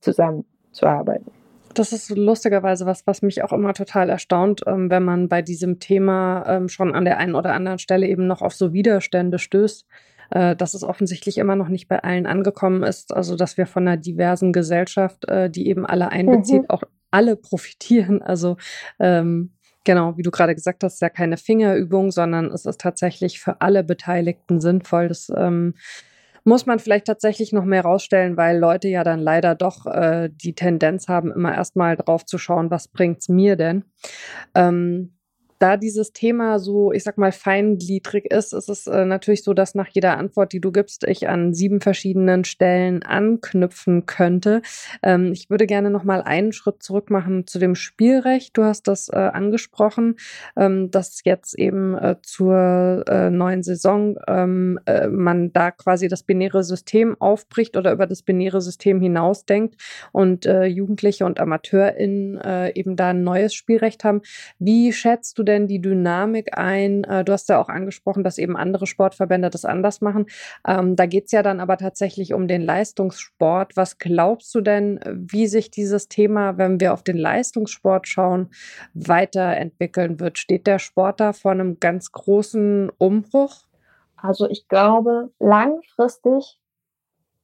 [0.00, 1.32] zusammenzuarbeiten.
[1.78, 5.78] Das ist lustigerweise was, was mich auch immer total erstaunt, ähm, wenn man bei diesem
[5.78, 9.86] Thema ähm, schon an der einen oder anderen Stelle eben noch auf so Widerstände stößt
[10.30, 13.14] äh, dass es offensichtlich immer noch nicht bei allen angekommen ist.
[13.14, 16.70] Also dass wir von einer diversen Gesellschaft, äh, die eben alle einbezieht, mhm.
[16.70, 18.22] auch alle profitieren.
[18.22, 18.56] Also
[18.98, 19.52] ähm,
[19.86, 23.60] Genau, wie du gerade gesagt hast, ist ja keine Fingerübung, sondern es ist tatsächlich für
[23.60, 25.06] alle Beteiligten sinnvoll.
[25.06, 25.74] Das ähm,
[26.46, 30.54] muss man vielleicht tatsächlich noch mehr rausstellen, weil Leute ja dann leider doch äh, die
[30.54, 33.84] Tendenz haben, immer erstmal drauf zu schauen, was bringt's mir denn.
[34.54, 35.15] Ähm,
[35.58, 39.74] da dieses Thema so, ich sag mal, feingliedrig ist, ist es äh, natürlich so, dass
[39.74, 44.62] nach jeder Antwort, die du gibst, ich an sieben verschiedenen Stellen anknüpfen könnte.
[45.02, 48.56] Ähm, ich würde gerne noch mal einen Schritt zurück machen zu dem Spielrecht.
[48.56, 50.16] Du hast das äh, angesprochen,
[50.56, 56.22] ähm, dass jetzt eben äh, zur äh, neuen Saison ähm, äh, man da quasi das
[56.22, 59.80] binäre System aufbricht oder über das binäre System hinausdenkt
[60.12, 62.16] und äh, Jugendliche und AmateurInnen
[62.74, 64.20] eben da ein neues Spielrecht haben.
[64.58, 67.04] Wie schätzt du denn die Dynamik ein?
[67.04, 70.26] Äh, du hast ja auch angesprochen, dass eben andere Sportverbände das anders machen.
[70.66, 73.76] Ähm, da geht es ja dann aber tatsächlich um den Leistungssport.
[73.76, 78.50] Was glaubst du denn, wie sich dieses Thema, wenn wir auf den Leistungssport schauen,
[78.92, 80.38] weiterentwickeln wird?
[80.38, 83.64] Steht der Sport da vor einem ganz großen Umbruch?
[84.16, 86.60] Also ich glaube, langfristig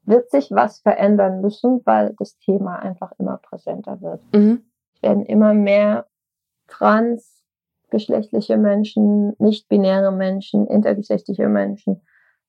[0.05, 4.23] wird sich was verändern müssen, weil das Thema einfach immer präsenter wird.
[4.35, 4.65] Mhm.
[4.95, 6.07] Es werden immer mehr
[6.67, 7.42] trans
[7.93, 12.03] geschlechtliche Menschen, nicht-binäre Menschen, intergeschlechtliche Menschen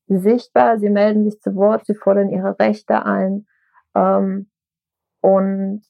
[0.08, 0.80] sichtbar.
[0.80, 3.46] Sie melden sich zu Wort, sie fordern ihre Rechte ein.
[3.96, 4.50] Ähm,
[5.22, 5.84] und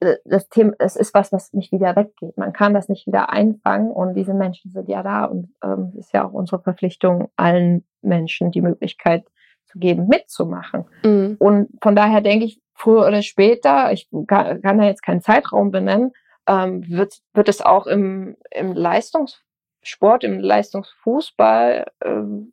[0.00, 2.36] äh, das Thema, es ist was, was nicht wieder weggeht.
[2.36, 6.06] Man kann das nicht wieder einfangen und diese Menschen sind ja da und ähm, es
[6.06, 9.24] ist ja auch unsere Verpflichtung, allen Menschen die Möglichkeit
[9.66, 10.84] zu geben, mitzumachen.
[11.04, 11.36] Mhm.
[11.38, 15.70] Und von daher denke ich, früher oder später, ich kann, kann da jetzt keinen Zeitraum
[15.70, 16.12] benennen,
[16.48, 22.52] ähm, wird, wird es auch im, im Leistungssport, im Leistungsfußball ähm,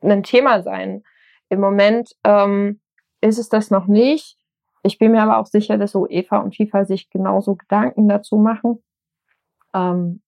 [0.00, 1.04] ein Thema sein.
[1.50, 2.80] Im Moment ähm,
[3.20, 4.36] ist es das noch nicht.
[4.82, 8.82] Ich bin mir aber auch sicher, dass UEFA und FIFA sich genauso Gedanken dazu machen.
[9.74, 10.22] Ähm,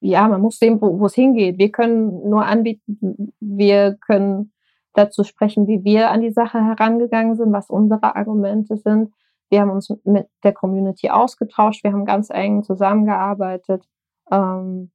[0.00, 1.58] ja, man muss sehen, wo es hingeht.
[1.58, 4.52] Wir können nur anbieten, wir können
[4.94, 9.12] dazu sprechen, wie wir an die Sache herangegangen sind, was unsere Argumente sind.
[9.52, 13.84] Wir haben uns mit der Community ausgetauscht, wir haben ganz eng zusammengearbeitet
[14.30, 14.90] ähm,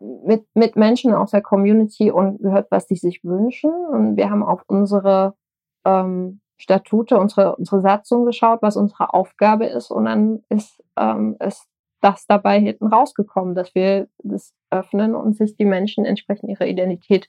[0.00, 3.70] mit, mit Menschen aus der Community und gehört, was sie sich wünschen.
[3.70, 5.36] Und wir haben auf unsere
[5.84, 9.92] ähm, Statute, unsere, unsere Satzung geschaut, was unsere Aufgabe ist.
[9.92, 11.68] Und dann ist, ähm, ist
[12.00, 17.28] das dabei hinten rausgekommen, dass wir das öffnen und sich die Menschen entsprechend ihrer Identität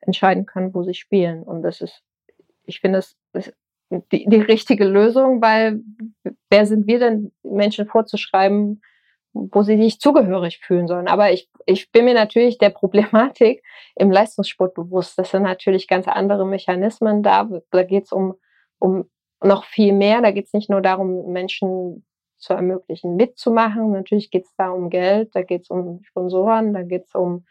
[0.00, 1.42] entscheiden können, wo sie spielen.
[1.42, 2.04] Und das ist,
[2.66, 3.16] ich finde, es
[4.12, 5.80] die, die richtige Lösung, weil
[6.50, 8.82] wer sind wir denn, Menschen vorzuschreiben,
[9.32, 11.08] wo sie sich zugehörig fühlen sollen.
[11.08, 13.62] Aber ich, ich bin mir natürlich der Problematik
[13.96, 15.18] im Leistungssport bewusst.
[15.18, 17.48] Das sind natürlich ganz andere Mechanismen da.
[17.70, 18.34] Da geht es um,
[18.78, 19.10] um
[19.42, 20.20] noch viel mehr.
[20.20, 22.04] Da geht es nicht nur darum, Menschen
[22.42, 23.92] zu ermöglichen, mitzumachen.
[23.92, 27.46] Natürlich geht es da um Geld, da geht es um Sponsoren, da geht es um,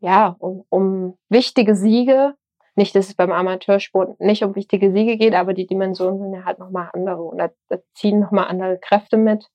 [0.00, 2.34] ja, um, um wichtige Siege.
[2.74, 6.44] Nicht, dass es beim Amateursport nicht um wichtige Siege geht, aber die Dimensionen sind ja
[6.44, 9.46] halt nochmal andere und da, da ziehen nochmal andere Kräfte mit.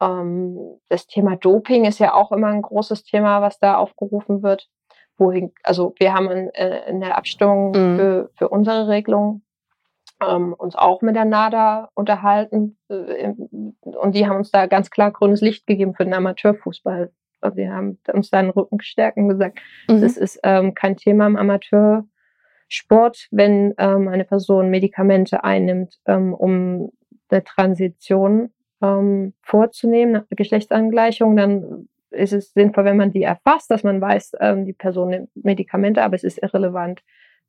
[0.00, 4.68] Ähm, das Thema Doping ist ja auch immer ein großes Thema, was da aufgerufen wird.
[5.16, 7.96] Wohin, also wir haben in, äh, in der Abstimmung mhm.
[7.96, 9.42] für, für unsere Regelung
[10.20, 13.32] ähm, uns auch mit der NADA unterhalten äh,
[13.82, 17.12] und die haben uns da ganz klar grünes Licht gegeben für den Amateurfußball.
[17.40, 20.00] Also die haben uns da den Rücken gestärkt und gesagt, mhm.
[20.00, 21.36] das ist ähm, kein Thema im
[22.70, 26.90] Amateursport, wenn ähm, eine Person Medikamente einnimmt, ähm, um
[27.28, 28.50] eine Transition
[28.82, 34.66] ähm, vorzunehmen, Geschlechtsangleichung, dann ist es sinnvoll, wenn man die erfasst, dass man weiß, ähm,
[34.66, 37.02] die Person nimmt Medikamente, aber es ist irrelevant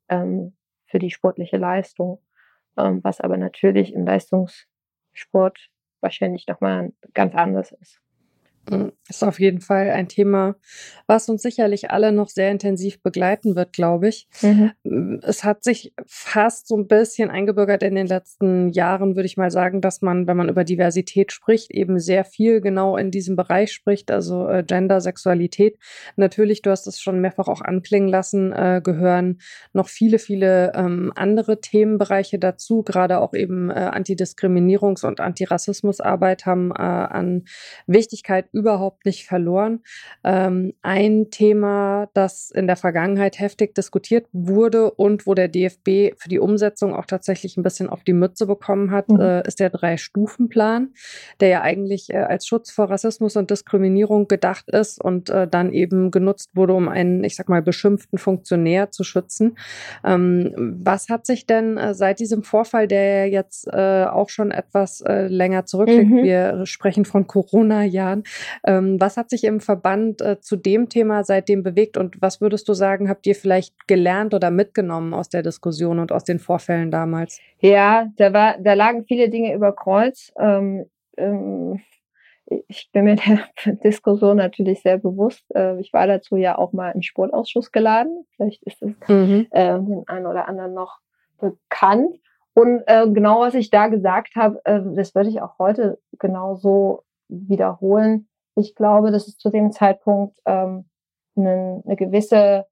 [0.08, 0.54] ähm,
[0.86, 2.20] für die sportliche Leistung
[2.76, 8.00] ähm, was aber natürlich im Leistungssport wahrscheinlich nochmal ganz anders ist.
[8.68, 10.56] Hm, ist auf jeden Fall ein Thema,
[11.06, 14.26] was uns sicherlich alle noch sehr intensiv begleiten wird, glaube ich.
[14.42, 14.72] Mhm.
[14.84, 19.36] Hm, es hat sich fast so ein bisschen eingebürgert in den letzten Jahren, würde ich
[19.36, 23.36] mal sagen, dass man, wenn man über Diversität spricht, eben sehr viel genau in diesem
[23.36, 25.78] Bereich spricht, also äh, Gender, Sexualität.
[26.16, 29.38] Natürlich, du hast es schon mehrfach auch anklingen lassen, äh, gehören
[29.72, 36.72] noch viele, viele ähm, andere Themenbereiche dazu, gerade auch eben äh, Antidiskriminierungs- und Antirassismusarbeit haben
[36.72, 37.44] äh, an
[37.86, 39.80] Wichtigkeit überhaupt nicht verloren.
[40.24, 46.28] Ähm, ein Thema, das in der Vergangenheit heftig diskutiert wurde und wo der DFB für
[46.30, 49.20] die Umsetzung auch tatsächlich ein bisschen auf die Mütze bekommen hat, mhm.
[49.20, 50.94] äh, ist der Drei-Stufen-Plan,
[51.40, 55.72] der ja eigentlich äh, als Schutz vor Rassismus und Diskriminierung gedacht ist und äh, dann
[55.72, 59.58] eben genutzt wurde, um einen, ich sag mal, beschimpften Funktionär zu schützen.
[60.02, 65.02] Ähm, was hat sich denn äh, seit diesem Vorfall, der jetzt äh, auch schon etwas
[65.02, 66.22] äh, länger zurückliegt, mhm.
[66.22, 68.24] wir sprechen von Corona-Jahren,
[68.64, 72.68] ähm, was hat sich im Verband äh, zu dem Thema seitdem bewegt und was würdest
[72.68, 76.90] du sagen, habt ihr vielleicht gelernt oder mitgenommen aus der Diskussion und aus den Vorfällen
[76.90, 77.40] damals?
[77.60, 80.32] Ja, da, war, da lagen viele Dinge über Kreuz.
[80.38, 81.80] Ähm, ähm,
[82.68, 83.16] ich bin mir
[83.64, 85.44] der Diskussion natürlich sehr bewusst.
[85.54, 88.24] Äh, ich war dazu ja auch mal im Sportausschuss geladen.
[88.36, 89.46] Vielleicht ist es mhm.
[89.50, 90.98] äh, den einen oder anderen noch
[91.38, 92.16] bekannt.
[92.54, 97.04] Und äh, genau was ich da gesagt habe, äh, das würde ich auch heute genauso
[97.28, 100.86] wiederholen ich glaube, dass es zu dem Zeitpunkt ähm,
[101.36, 102.66] eine, eine gewisse,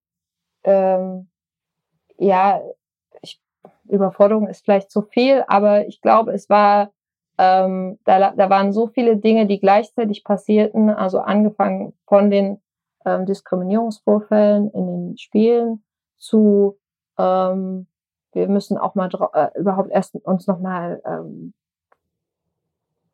[0.64, 1.28] ähm,
[2.18, 2.62] ja,
[3.22, 3.40] ich,
[3.84, 6.90] Überforderung ist vielleicht zu viel, aber ich glaube, es war,
[7.38, 12.62] ähm, da, da waren so viele Dinge, die gleichzeitig passierten, also angefangen von den
[13.04, 15.84] ähm, Diskriminierungsvorfällen in den Spielen
[16.16, 16.78] zu,
[17.18, 17.86] ähm,
[18.32, 21.52] wir müssen auch mal äh, überhaupt erst uns nochmal ähm,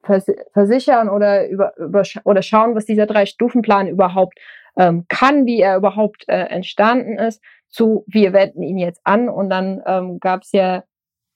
[0.03, 4.39] versichern oder über, über oder schauen, was dieser Drei-Stufen-Plan überhaupt
[4.77, 9.29] ähm, kann, wie er überhaupt äh, entstanden ist, zu wir wenden ihn jetzt an.
[9.29, 10.85] Und dann ähm, gab es ja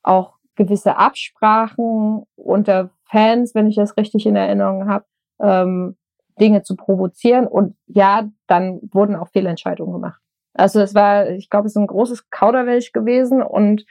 [0.03, 5.05] auch gewisse Absprachen unter Fans, wenn ich das richtig in Erinnerung habe,
[5.41, 5.97] ähm,
[6.41, 7.47] Dinge zu provozieren.
[7.47, 10.21] Und ja, dann wurden auch Fehlentscheidungen gemacht.
[10.55, 13.85] Also es war, ich glaube, es ist ein großes Kauderwelsch gewesen und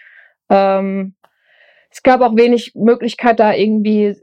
[0.50, 1.16] ähm,
[1.92, 4.18] es gab auch wenig Möglichkeit, da irgendwie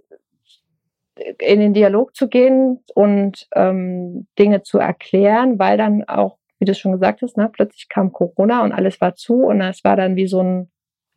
[1.39, 6.75] in den Dialog zu gehen und ähm, Dinge zu erklären, weil dann auch, wie du
[6.75, 10.17] schon gesagt hast, ne, plötzlich kam Corona und alles war zu und es war dann
[10.17, 10.71] wie so ein,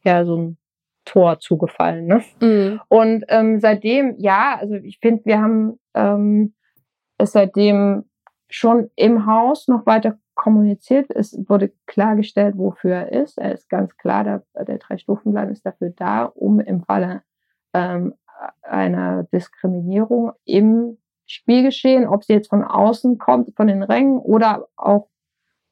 [0.04, 0.58] ja, so ein
[1.06, 2.06] Tor zugefallen.
[2.06, 2.22] Ne?
[2.42, 2.82] Mhm.
[2.88, 6.54] Und ähm, seitdem, ja, also ich finde, wir haben ähm,
[7.18, 8.06] es seitdem
[8.50, 11.10] schon im Haus noch weiter kommuniziert.
[11.10, 13.38] Es wurde klargestellt, wofür er ist.
[13.38, 17.24] Er ist ganz klar, der, der Drei-Stufen-Plan ist dafür da, um im Falle
[17.74, 18.14] ähm,
[18.62, 25.08] einer Diskriminierung im Spielgeschehen, ob sie jetzt von außen kommt, von den Rängen oder auch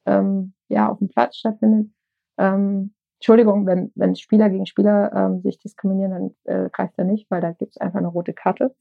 [0.06, 1.92] ähm, ja auf dem Platz stattfindet.
[2.38, 7.30] Ähm, Entschuldigung, wenn, wenn Spieler gegen Spieler ähm, sich diskriminieren, dann äh, greift er nicht,
[7.30, 8.74] weil da gibt es einfach eine rote Karte.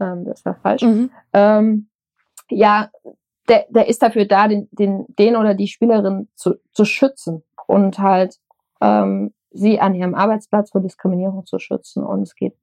[0.00, 0.82] Ähm, das war falsch.
[0.82, 1.10] Mhm.
[1.34, 1.88] Ähm,
[2.48, 2.90] ja,
[3.48, 7.98] der, der ist dafür da, den, den, den oder die Spielerin zu, zu schützen und
[7.98, 8.38] halt
[8.80, 12.02] ähm, sie an ihrem Arbeitsplatz vor Diskriminierung zu schützen.
[12.02, 12.54] Und es geht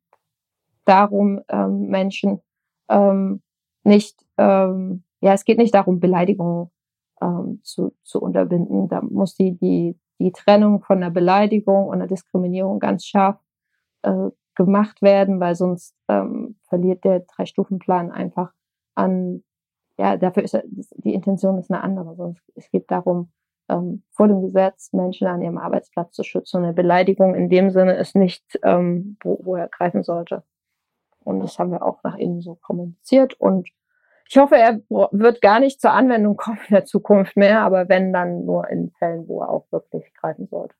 [0.89, 2.41] darum, ähm, Menschen
[2.89, 3.41] ähm,
[3.83, 6.69] nicht, ähm, ja, es geht nicht darum, Beleidigungen
[7.21, 8.87] ähm, zu, zu unterbinden.
[8.89, 13.37] Da muss die, die, die Trennung von der Beleidigung und der Diskriminierung ganz scharf
[14.01, 18.51] äh, gemacht werden, weil sonst ähm, verliert der Drei-Stufen-Plan einfach
[18.95, 19.43] an,
[19.97, 20.57] ja, dafür ist
[20.95, 22.15] die Intention ist eine andere.
[22.15, 23.31] Sonst, es geht darum,
[23.69, 26.63] ähm, vor dem Gesetz Menschen an ihrem Arbeitsplatz zu schützen.
[26.63, 30.43] Eine Beleidigung in dem Sinne ist nicht, ähm, wo, wo er greifen sollte.
[31.23, 33.33] Und das haben wir auch nach innen so kommuniziert.
[33.39, 33.69] Und
[34.29, 38.13] ich hoffe, er wird gar nicht zur Anwendung kommen in der Zukunft mehr, aber wenn
[38.13, 40.75] dann nur in Fällen, wo er auch wirklich greifen sollte.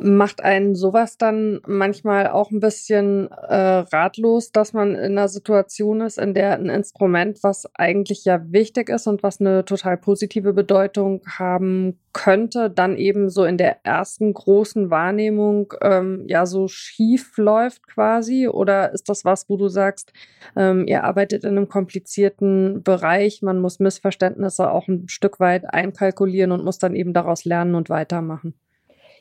[0.00, 6.00] Macht einen sowas dann manchmal auch ein bisschen äh, ratlos, dass man in einer Situation
[6.00, 10.52] ist, in der ein Instrument, was eigentlich ja wichtig ist und was eine total positive
[10.52, 17.36] Bedeutung haben könnte, dann eben so in der ersten großen Wahrnehmung ähm, ja so schief
[17.36, 18.48] läuft quasi?
[18.48, 20.12] Oder ist das was, wo du sagst,
[20.56, 26.52] ähm, ihr arbeitet in einem komplizierten Bereich, man muss Missverständnisse auch ein Stück weit einkalkulieren
[26.52, 28.54] und muss dann eben daraus lernen und weitermachen?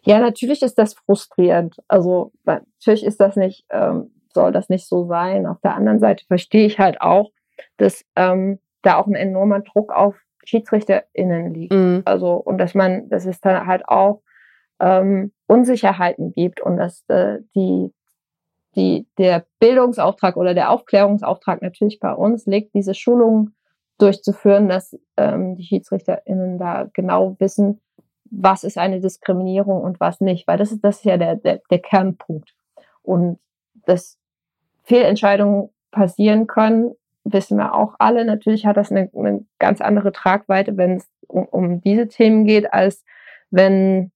[0.06, 1.78] Ja, natürlich ist das frustrierend.
[1.88, 5.46] Also natürlich ist das nicht, ähm, soll das nicht so sein.
[5.46, 7.32] Auf der anderen Seite verstehe ich halt auch,
[7.78, 11.74] dass ähm, da auch ein enormer Druck auf SchiedsrichterInnen liegt.
[11.74, 12.02] Mhm.
[12.06, 14.22] Also, und dass man, dass es dann halt auch
[14.80, 17.94] ähm, Unsicherheiten gibt und dass äh, die,
[18.76, 23.56] die, der Bildungsauftrag oder der Aufklärungsauftrag natürlich bei uns liegt, diese Schulungen
[24.00, 27.80] durchzuführen, dass ähm, die SchiedsrichterInnen da genau wissen,
[28.36, 31.62] was ist eine Diskriminierung und was nicht, weil das ist, das ist ja der, der,
[31.70, 32.54] der Kernpunkt.
[33.04, 33.40] Und
[33.86, 34.18] dass
[34.84, 38.26] Fehlentscheidungen passieren können, wissen wir auch alle.
[38.26, 42.74] Natürlich hat das eine, eine ganz andere Tragweite, wenn es um, um diese Themen geht,
[42.74, 43.04] als
[43.52, 44.12] wenn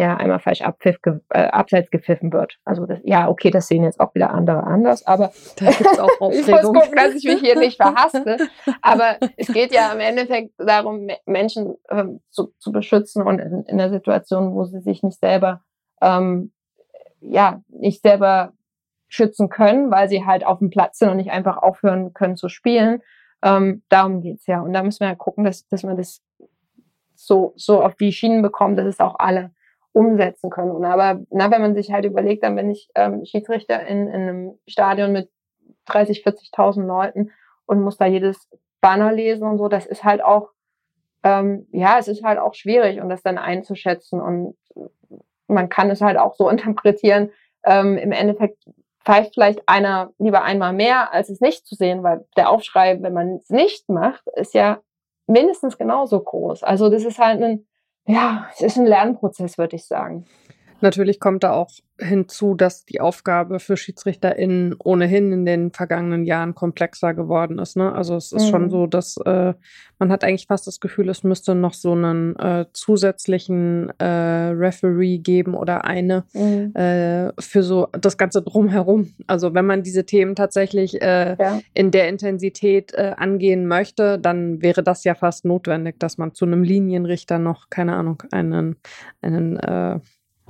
[0.00, 2.58] ja einmal falsch abpfiff, äh, abseits gepfiffen wird.
[2.64, 6.08] Also das, ja, okay, das sehen jetzt auch wieder andere anders, aber da gibt's auch
[6.32, 8.38] ich muss gucken, dass ich mich hier nicht verhaste.
[8.82, 13.78] Aber es geht ja im Endeffekt darum, Menschen äh, zu, zu beschützen und in, in
[13.78, 15.62] der Situation, wo sie sich nicht selber
[16.00, 16.52] ähm,
[17.20, 18.52] ja nicht selber
[19.08, 22.48] schützen können, weil sie halt auf dem Platz sind und nicht einfach aufhören können zu
[22.48, 23.02] spielen.
[23.42, 24.60] Ähm, darum geht's ja.
[24.60, 26.22] Und da müssen wir ja gucken, dass, dass man das
[27.14, 29.50] so, so auf die Schienen bekommt, dass es auch alle
[29.92, 30.84] umsetzen können.
[30.84, 34.58] Aber na, wenn man sich halt überlegt, dann bin ich ähm, Schiedsrichter in, in einem
[34.66, 35.30] Stadion mit
[35.86, 37.30] 30, 40.000 Leuten
[37.66, 38.48] und muss da jedes
[38.80, 40.50] Banner lesen und so, das ist halt auch,
[41.22, 44.56] ähm, ja, es ist halt auch schwierig und das dann einzuschätzen und
[45.46, 47.30] man kann es halt auch so interpretieren,
[47.64, 48.64] ähm, im Endeffekt
[49.04, 53.12] pfeift vielleicht einer lieber einmal mehr, als es nicht zu sehen, weil der Aufschrei, wenn
[53.12, 54.80] man es nicht macht, ist ja
[55.26, 56.62] mindestens genauso groß.
[56.64, 57.66] Also das ist halt ein,
[58.06, 60.24] ja, es ist ein Lernprozess, würde ich sagen.
[60.80, 66.54] Natürlich kommt da auch hinzu, dass die Aufgabe für SchiedsrichterInnen ohnehin in den vergangenen Jahren
[66.54, 67.76] komplexer geworden ist.
[67.76, 67.92] Ne?
[67.92, 68.50] Also es ist mhm.
[68.50, 69.54] schon so, dass äh,
[69.98, 75.18] man hat eigentlich fast das Gefühl, es müsste noch so einen äh, zusätzlichen äh, Referee
[75.18, 76.74] geben oder eine mhm.
[76.74, 79.12] äh, für so das Ganze drumherum.
[79.26, 81.60] Also wenn man diese Themen tatsächlich äh, ja.
[81.74, 86.46] in der Intensität äh, angehen möchte, dann wäre das ja fast notwendig, dass man zu
[86.46, 88.76] einem Linienrichter noch, keine Ahnung, einen,
[89.20, 89.58] einen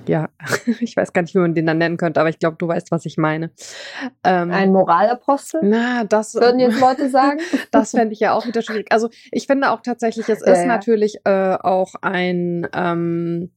[0.07, 0.29] ja,
[0.81, 2.91] ich weiß gar nicht, wie man den dann nennen könnte, aber ich glaube, du weißt,
[2.91, 3.51] was ich meine.
[4.25, 5.61] Ähm, Ein Moralapostel?
[5.63, 7.41] Na, das würden jetzt Leute sagen.
[7.71, 8.91] das fände ich ja auch wieder schwierig.
[8.91, 10.67] Also ich finde auch tatsächlich, es ja, ist ja.
[10.67, 13.51] natürlich äh, auch ein ähm,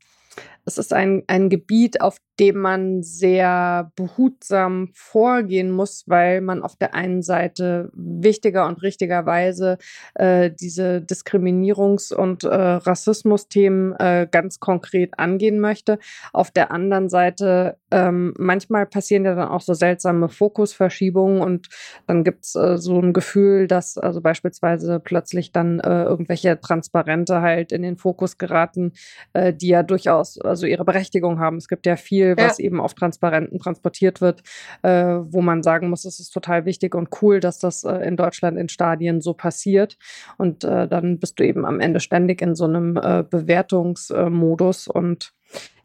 [0.65, 6.75] es ist ein, ein Gebiet, auf dem man sehr behutsam vorgehen muss, weil man auf
[6.75, 9.77] der einen Seite wichtiger und richtigerweise
[10.15, 15.99] äh, diese Diskriminierungs- und äh, Rassismusthemen äh, ganz konkret angehen möchte.
[16.31, 21.69] Auf der anderen Seite ähm, manchmal passieren ja dann auch so seltsame Fokusverschiebungen und
[22.07, 27.71] dann gibt's äh, so ein Gefühl, dass also beispielsweise plötzlich dann äh, irgendwelche Transparente halt
[27.71, 28.93] in den Fokus geraten,
[29.33, 31.57] äh, die ja durchaus also ihre Berechtigung haben.
[31.57, 32.65] Es gibt ja viel, was ja.
[32.65, 34.43] eben auf Transparenten transportiert wird,
[34.83, 38.15] äh, wo man sagen muss, es ist total wichtig und cool, dass das äh, in
[38.15, 39.97] Deutschland in Stadien so passiert.
[40.37, 45.33] Und äh, dann bist du eben am Ende ständig in so einem äh, Bewertungsmodus und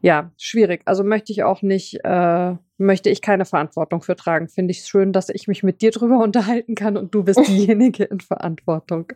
[0.01, 0.81] ja, schwierig.
[0.85, 4.47] Also möchte ich auch nicht, äh, möchte ich keine Verantwortung für tragen.
[4.47, 7.39] Finde ich es schön, dass ich mich mit dir drüber unterhalten kann und du bist
[7.47, 9.13] diejenige in Verantwortung.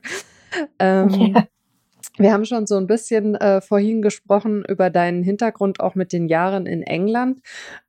[0.79, 1.47] Ähm, ja.
[2.17, 6.27] Wir haben schon so ein bisschen äh, vorhin gesprochen über deinen Hintergrund auch mit den
[6.27, 7.39] Jahren in England.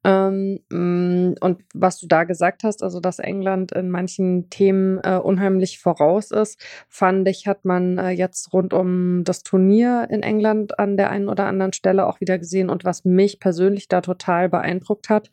[0.05, 5.19] Ähm, mm, und was du da gesagt hast, also dass England in manchen Themen äh,
[5.19, 10.79] unheimlich voraus ist, fand ich, hat man äh, jetzt rund um das Turnier in England
[10.79, 12.71] an der einen oder anderen Stelle auch wieder gesehen.
[12.71, 15.31] Und was mich persönlich da total beeindruckt hat,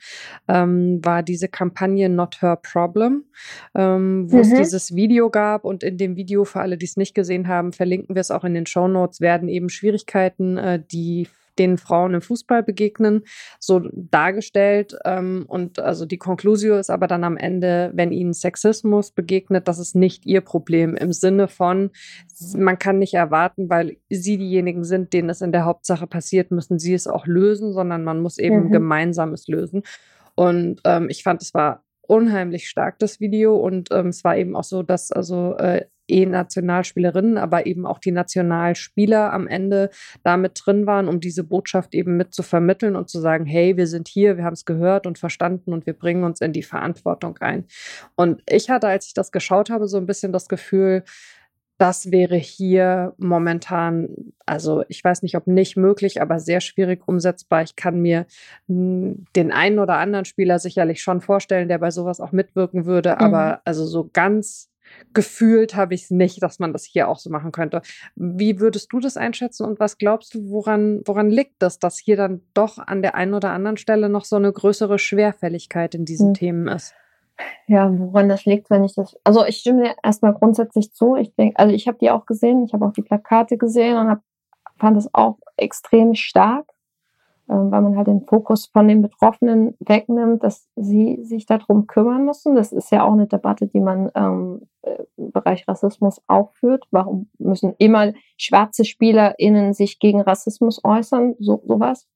[0.49, 3.23] ähm, war diese Kampagne Not Her Problem,
[3.73, 4.41] ähm, wo mhm.
[4.41, 5.63] es dieses Video gab.
[5.63, 8.43] Und in dem Video, für alle, die es nicht gesehen haben, verlinken wir es auch
[8.43, 11.27] in den Show Shownotes werden eben Schwierigkeiten, äh, die
[11.61, 13.23] den Frauen im Fußball begegnen,
[13.59, 14.95] so dargestellt.
[15.05, 19.79] Ähm, und also die Conclusio ist aber dann am Ende, wenn ihnen Sexismus begegnet, das
[19.79, 21.91] ist nicht ihr Problem im Sinne von,
[22.57, 26.79] man kann nicht erwarten, weil sie diejenigen sind, denen es in der Hauptsache passiert, müssen
[26.79, 28.71] sie es auch lösen, sondern man muss eben mhm.
[28.71, 29.83] gemeinsam es lösen.
[30.35, 33.55] Und ähm, ich fand, es war unheimlich stark, das Video.
[33.55, 37.99] Und ähm, es war eben auch so, dass also äh, eh Nationalspielerinnen, aber eben auch
[37.99, 39.89] die Nationalspieler am Ende
[40.23, 43.87] damit drin waren, um diese Botschaft eben mit zu vermitteln und zu sagen, hey, wir
[43.87, 47.37] sind hier, wir haben es gehört und verstanden und wir bringen uns in die Verantwortung
[47.39, 47.65] ein.
[48.15, 51.03] Und ich hatte, als ich das geschaut habe, so ein bisschen das Gefühl,
[51.81, 54.09] das wäre hier momentan,
[54.45, 57.63] also ich weiß nicht, ob nicht möglich, aber sehr schwierig umsetzbar.
[57.63, 58.27] Ich kann mir
[58.67, 63.13] hm, den einen oder anderen Spieler sicherlich schon vorstellen, der bei sowas auch mitwirken würde,
[63.13, 63.21] mhm.
[63.21, 64.70] aber also so ganz
[65.13, 67.81] gefühlt habe ich es nicht, dass man das hier auch so machen könnte.
[68.15, 72.17] Wie würdest du das einschätzen und was glaubst du, woran, woran liegt das, dass hier
[72.17, 76.29] dann doch an der einen oder anderen Stelle noch so eine größere Schwerfälligkeit in diesen
[76.29, 76.33] mhm.
[76.33, 76.93] Themen ist?
[77.67, 79.17] Ja, woran das liegt, wenn ich das.
[79.23, 81.15] Also ich stimme dir erstmal grundsätzlich zu.
[81.15, 84.09] Ich denke, also ich habe die auch gesehen, ich habe auch die Plakate gesehen und
[84.09, 84.21] hab,
[84.77, 86.65] fand es auch extrem stark.
[87.51, 92.23] Ähm, weil man halt den Fokus von den Betroffenen wegnimmt, dass sie sich darum kümmern
[92.23, 92.55] müssen.
[92.55, 94.61] Das ist ja auch eine Debatte, die man ähm,
[95.17, 96.85] im Bereich Rassismus auch führt.
[96.91, 101.35] Warum müssen immer schwarze SpielerInnen sich gegen Rassismus äußern?
[101.39, 102.07] So, sowas.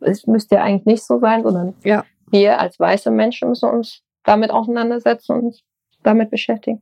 [0.00, 2.04] Es müsste ja eigentlich nicht so sein, sondern ja.
[2.30, 5.62] wir als weiße Menschen müssen uns damit auseinandersetzen und uns
[6.02, 6.80] damit beschäftigen.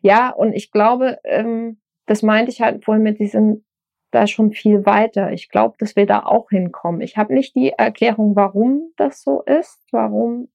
[0.00, 3.64] Ja, und ich glaube, ähm, das meinte ich halt vorhin mit diesem
[4.10, 5.32] da schon viel weiter.
[5.32, 7.00] Ich glaube, dass wir da auch hinkommen.
[7.00, 10.48] Ich habe nicht die Erklärung, warum das so ist, warum,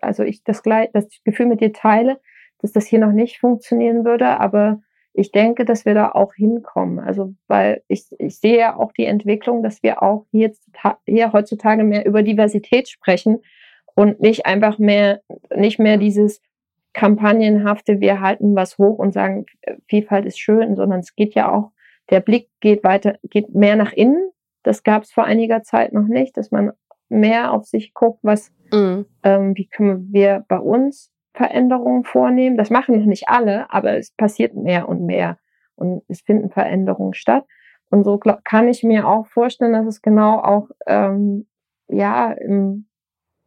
[0.00, 2.20] also ich das, das Gefühl mit dir teile,
[2.58, 4.80] dass das hier noch nicht funktionieren würde, aber
[5.12, 7.00] ich denke, dass wir da auch hinkommen.
[7.00, 10.52] Also, weil ich, ich sehe ja auch die Entwicklung, dass wir auch hier,
[11.04, 13.40] hier heutzutage mehr über Diversität sprechen
[13.94, 15.20] und nicht einfach mehr,
[15.54, 16.40] nicht mehr dieses
[16.92, 19.46] kampagnenhafte, wir halten was hoch und sagen,
[19.88, 21.72] Vielfalt ist schön, sondern es geht ja auch
[22.10, 24.30] der Blick geht weiter, geht mehr nach innen.
[24.62, 26.72] Das gab es vor einiger Zeit noch nicht, dass man
[27.08, 29.06] mehr auf sich guckt, was, mhm.
[29.22, 32.56] ähm, wie können wir bei uns Veränderungen vornehmen.
[32.56, 35.38] Das machen noch nicht alle, aber es passiert mehr und mehr
[35.76, 37.44] und es finden Veränderungen statt.
[37.90, 41.46] Und so glaub, kann ich mir auch vorstellen, dass es genau auch ähm,
[41.88, 42.86] ja, im,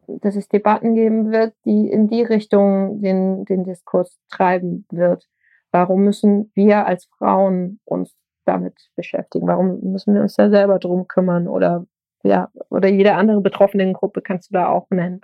[0.06, 5.26] dass es Debatten geben wird, die in die Richtung den, den Diskurs treiben wird.
[5.70, 9.46] Warum müssen wir als Frauen uns damit beschäftigen?
[9.46, 11.48] Warum müssen wir uns da selber drum kümmern?
[11.48, 11.86] Oder
[12.22, 15.20] ja, oder jede andere betroffenen Gruppe kannst du da auch nennen.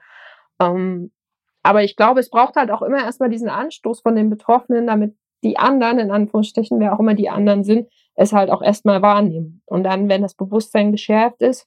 [0.60, 1.10] Ähm,
[1.62, 5.16] aber ich glaube, es braucht halt auch immer erstmal diesen Anstoß von den Betroffenen, damit
[5.42, 9.62] die anderen, in Anführungsstrichen, wer auch immer die anderen sind, es halt auch erstmal wahrnehmen.
[9.64, 11.66] Und dann, wenn das Bewusstsein geschärft ist,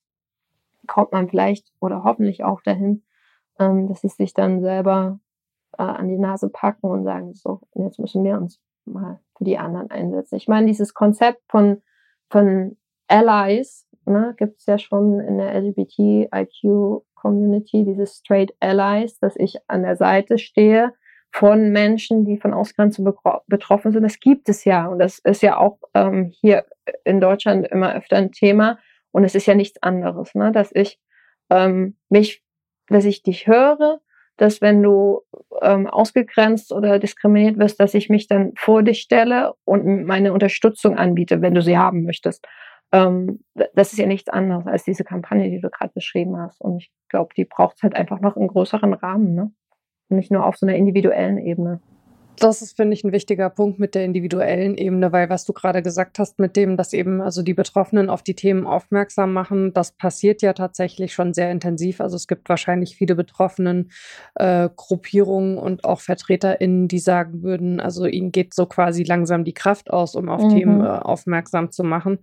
[0.88, 3.04] kommt man vielleicht oder hoffentlich auch dahin,
[3.60, 5.20] ähm, dass sie sich dann selber
[5.78, 9.58] äh, an die Nase packen und sagen, so, jetzt müssen wir uns mal für die
[9.58, 10.36] anderen einsetzen.
[10.36, 11.82] Ich meine, dieses Konzept von,
[12.30, 12.78] von
[13.08, 19.84] Allies ne, gibt es ja schon in der LGBTIQ-Community, dieses Straight Allies, dass ich an
[19.84, 20.94] der Seite stehe
[21.32, 23.12] von Menschen, die von Ausgrenzung
[23.48, 24.04] betroffen sind.
[24.04, 26.66] Das gibt es ja und das ist ja auch ähm, hier
[27.04, 28.78] in Deutschland immer öfter ein Thema
[29.12, 31.00] und es ist ja nichts anderes, ne, dass ich
[31.50, 32.44] ähm, mich,
[32.88, 34.00] dass ich dich höre,
[34.38, 35.22] dass wenn du
[35.62, 40.98] ähm, ausgegrenzt oder diskriminiert wirst, dass ich mich dann vor dich stelle und meine Unterstützung
[40.98, 42.46] anbiete, wenn du sie haben möchtest.
[42.92, 46.62] Ähm, das ist ja nichts anderes als diese Kampagne, die du gerade beschrieben hast.
[46.62, 49.52] Und ich glaube, die braucht halt einfach noch einen größeren Rahmen, ne?
[50.10, 51.82] Nicht nur auf so einer individuellen Ebene.
[52.38, 55.82] Das ist, finde ich, ein wichtiger Punkt mit der individuellen Ebene, weil was du gerade
[55.82, 59.92] gesagt hast, mit dem, dass eben also die Betroffenen auf die Themen aufmerksam machen, das
[59.92, 62.02] passiert ja tatsächlich schon sehr intensiv.
[62.02, 63.92] Also es gibt wahrscheinlich viele betroffenen
[64.36, 69.54] äh, Gruppierungen und auch VertreterInnen, die sagen würden, also ihnen geht so quasi langsam die
[69.54, 70.50] Kraft aus, um auf mhm.
[70.50, 72.20] Themen äh, aufmerksam zu machen.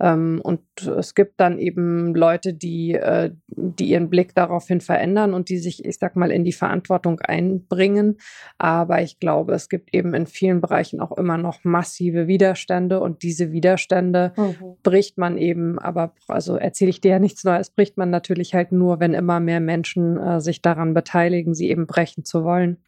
[0.00, 5.48] Ähm, und es gibt dann eben Leute, die, äh, die ihren Blick daraufhin verändern und
[5.48, 8.18] die sich, ich sag mal, in die Verantwortung einbringen.
[8.58, 13.22] Aber ich glaube, es gibt eben in vielen Bereichen auch immer noch massive Widerstände und
[13.22, 14.76] diese Widerstände mhm.
[14.82, 18.72] bricht man eben, aber also erzähle ich dir ja nichts Neues, bricht man natürlich halt
[18.72, 22.78] nur, wenn immer mehr Menschen äh, sich daran beteiligen, sie eben brechen zu wollen.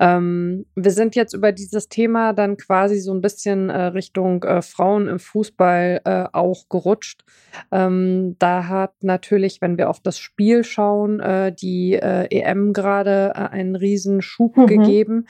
[0.00, 4.62] Ähm, wir sind jetzt über dieses Thema dann quasi so ein bisschen äh, Richtung äh,
[4.62, 7.22] Frauen im Fußball äh, auch gerutscht.
[7.70, 13.32] Ähm, da hat natürlich, wenn wir auf das Spiel schauen, äh, die äh, EM gerade
[13.34, 14.66] äh, einen riesen Schub mhm.
[14.66, 15.26] gegeben.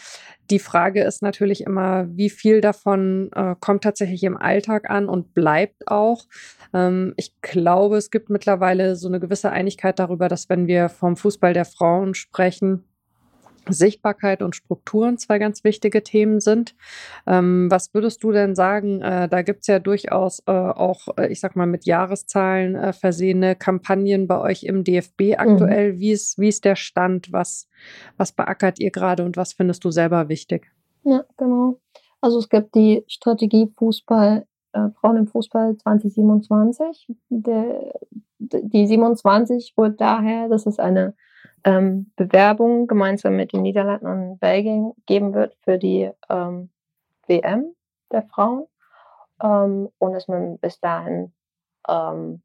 [0.50, 5.86] Die Frage ist natürlich immer, wie viel davon kommt tatsächlich im Alltag an und bleibt
[5.86, 6.24] auch.
[6.74, 11.16] Ähm, ich glaube, es gibt mittlerweile so eine gewisse Einigkeit darüber, dass wenn wir vom
[11.16, 12.84] Fußball der Frauen sprechen,
[13.68, 16.74] Sichtbarkeit und Strukturen zwei ganz wichtige Themen sind.
[17.26, 19.02] Ähm, was würdest du denn sagen?
[19.02, 22.92] Äh, da gibt es ja durchaus äh, auch, äh, ich sag mal, mit Jahreszahlen äh,
[22.92, 25.94] versehene Kampagnen bei euch im DFB aktuell.
[25.94, 26.00] Mhm.
[26.00, 27.32] Wie, ist, wie ist der Stand?
[27.32, 27.68] Was,
[28.16, 30.70] was beackert ihr gerade und was findest du selber wichtig?
[31.04, 31.78] Ja, genau.
[32.20, 37.08] Also es gibt die Strategie Fußball, äh, Frauen im Fußball 2027.
[37.28, 37.92] Der,
[38.38, 41.14] die 27 wird daher, das ist eine
[41.64, 46.70] ähm, Bewerbung gemeinsam mit den Niederlanden und Belgien geben wird für die ähm,
[47.26, 47.74] WM
[48.12, 48.66] der Frauen.
[49.42, 51.32] Ähm, und dass man bis dahin
[51.88, 52.42] ähm,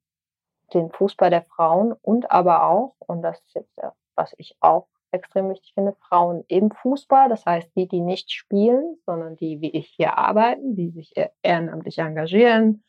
[0.73, 3.79] den Fußball der Frauen und aber auch, und das ist jetzt,
[4.15, 8.97] was ich auch extrem wichtig finde, Frauen im Fußball, das heißt die, die nicht spielen,
[9.05, 12.83] sondern die, wie ich hier arbeiten, die sich ehrenamtlich engagieren,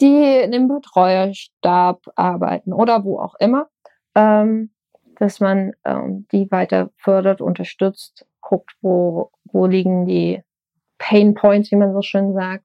[0.00, 3.68] die in dem Betreuerstab arbeiten oder wo auch immer,
[4.14, 4.70] ähm,
[5.18, 10.42] dass man ähm, die weiter fördert, unterstützt, guckt, wo, wo liegen die
[10.98, 12.64] Pain Points, wie man so schön sagt,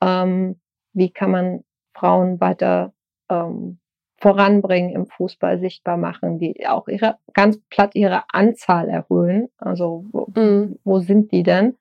[0.00, 0.60] ähm,
[0.92, 2.92] wie kann man Frauen weiter
[3.28, 3.78] ähm,
[4.20, 9.48] voranbringen im Fußball, sichtbar machen, die auch ihre ganz platt ihre Anzahl erhöhen.
[9.58, 10.78] Also wo, mhm.
[10.84, 11.76] wo sind die denn?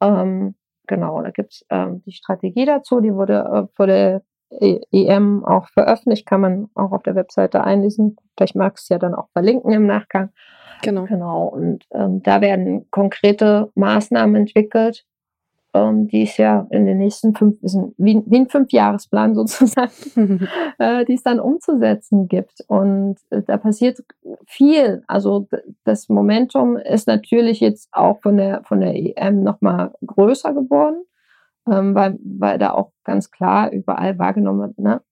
[0.00, 0.54] Ähm,
[0.86, 6.26] genau, da gibt's ähm, die Strategie dazu, die wurde äh, vor der EM auch veröffentlicht,
[6.26, 8.16] kann man auch auf der Webseite einlesen.
[8.36, 10.30] Vielleicht mag es ja dann auch verlinken im Nachgang.
[10.82, 11.04] Genau.
[11.04, 11.46] Genau.
[11.46, 15.04] Und ähm, da werden konkrete Maßnahmen entwickelt,
[15.74, 20.48] ähm, die es ja in den nächsten fünf, wie, wie ein Fünfjahresplan sozusagen,
[20.78, 22.64] äh, die es dann umzusetzen gibt.
[22.66, 24.00] Und äh, da passiert
[24.46, 25.04] viel.
[25.06, 25.48] Also
[25.84, 31.04] das Momentum ist natürlich jetzt auch von der, von der EM nochmal größer geworden
[31.68, 35.02] ähm, weil, weil da auch ganz klar überall wahrgenommen wird, ne,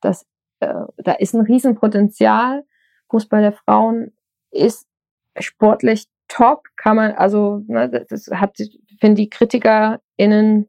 [0.00, 0.26] dass,
[0.60, 2.64] äh, da ist ein Riesenpotenzial.
[3.10, 4.12] Fußball der Frauen
[4.50, 4.88] ist
[5.38, 8.56] sportlich top, kann man, also ne, das hat,
[9.00, 10.68] finde die KritikerInnen,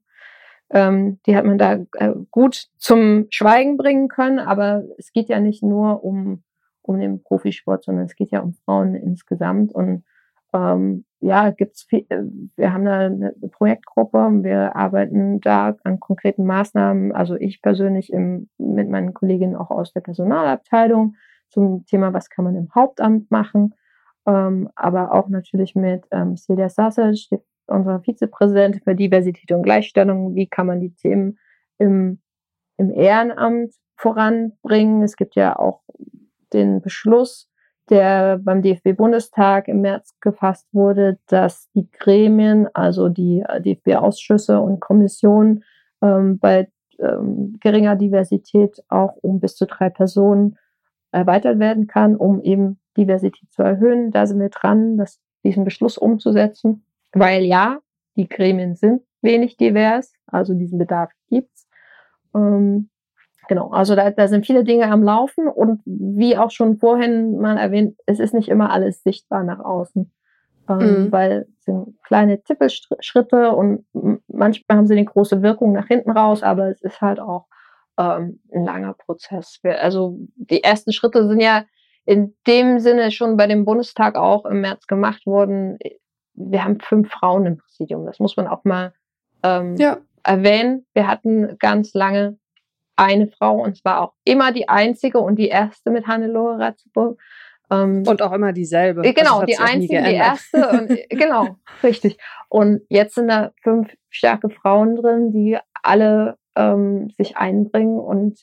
[0.72, 5.40] ähm, die hat man da äh, gut zum Schweigen bringen können, aber es geht ja
[5.40, 6.44] nicht nur um,
[6.82, 10.04] um den Profisport, sondern es geht ja um Frauen insgesamt und
[10.54, 12.24] ähm, ja, gibt's viel, äh,
[12.56, 18.50] wir haben da eine Projektgruppe, wir arbeiten da an konkreten Maßnahmen, also ich persönlich im,
[18.58, 21.16] mit meinen Kolleginnen auch aus der Personalabteilung
[21.50, 23.76] zum Thema, was kann man im Hauptamt machen,
[24.26, 30.48] ähm, aber auch natürlich mit ähm, Celia Sassage, unserer Vizepräsidentin für Diversität und Gleichstellung, wie
[30.48, 31.38] kann man die Themen
[31.78, 32.20] im,
[32.78, 35.04] im Ehrenamt voranbringen.
[35.04, 35.82] Es gibt ja auch
[36.54, 37.51] den Beschluss,
[37.90, 44.80] der beim DFB-Bundestag im März gefasst wurde, dass die Gremien, also die äh, DFB-Ausschüsse und
[44.80, 45.64] Kommissionen
[46.02, 46.70] ähm, bei
[47.00, 50.58] ähm, geringer Diversität auch um bis zu drei Personen
[51.12, 54.12] erweitert werden kann, um eben Diversität zu erhöhen.
[54.12, 57.80] Da sind wir dran, das, diesen Beschluss umzusetzen, weil ja,
[58.16, 61.68] die Gremien sind wenig divers, also diesen Bedarf gibt's.
[62.36, 62.90] Ähm,
[63.48, 67.58] Genau, also da, da sind viele Dinge am Laufen und wie auch schon vorhin mal
[67.58, 70.12] erwähnt, es ist nicht immer alles sichtbar nach außen,
[70.70, 71.12] ähm, mhm.
[71.12, 73.86] weil es sind kleine Tippelschritte und
[74.28, 77.48] manchmal haben sie eine große Wirkung nach hinten raus, aber es ist halt auch
[77.98, 79.60] ähm, ein langer Prozess.
[79.64, 81.66] Wir, also die ersten Schritte sind ja
[82.06, 85.78] in dem Sinne schon bei dem Bundestag auch im März gemacht worden.
[86.34, 88.94] Wir haben fünf Frauen im Präsidium, das muss man auch mal
[89.44, 89.98] ähm, ja.
[90.24, 90.86] erwähnen.
[90.94, 92.38] Wir hatten ganz lange
[92.96, 97.20] eine Frau und zwar auch immer die einzige und die erste mit Hannelore Ratzeburg.
[97.72, 99.04] Ähm, und auch immer dieselbe.
[99.04, 100.70] Äh, genau, die einzige, die erste.
[100.70, 102.18] Und, äh, genau, richtig.
[102.50, 108.40] Und jetzt sind da fünf starke Frauen drin, die alle ähm, sich einbringen und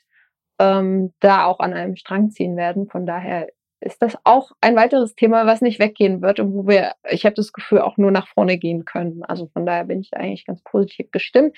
[0.58, 2.88] ähm, da auch an einem Strang ziehen werden.
[2.88, 3.48] Von daher
[3.80, 7.34] ist das auch ein weiteres Thema, was nicht weggehen wird und wo wir, ich habe
[7.34, 9.22] das Gefühl, auch nur nach vorne gehen können.
[9.24, 11.56] Also von daher bin ich eigentlich ganz positiv gestimmt.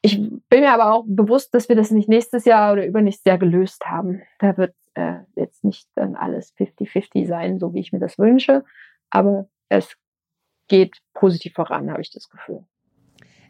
[0.00, 0.18] Ich
[0.48, 3.84] bin mir aber auch bewusst, dass wir das nicht nächstes Jahr oder übernächstes Jahr gelöst
[3.86, 4.22] haben.
[4.38, 8.64] Da wird äh, jetzt nicht dann alles 50-50 sein, so wie ich mir das wünsche.
[9.10, 9.96] Aber es
[10.68, 12.64] geht positiv voran, habe ich das Gefühl.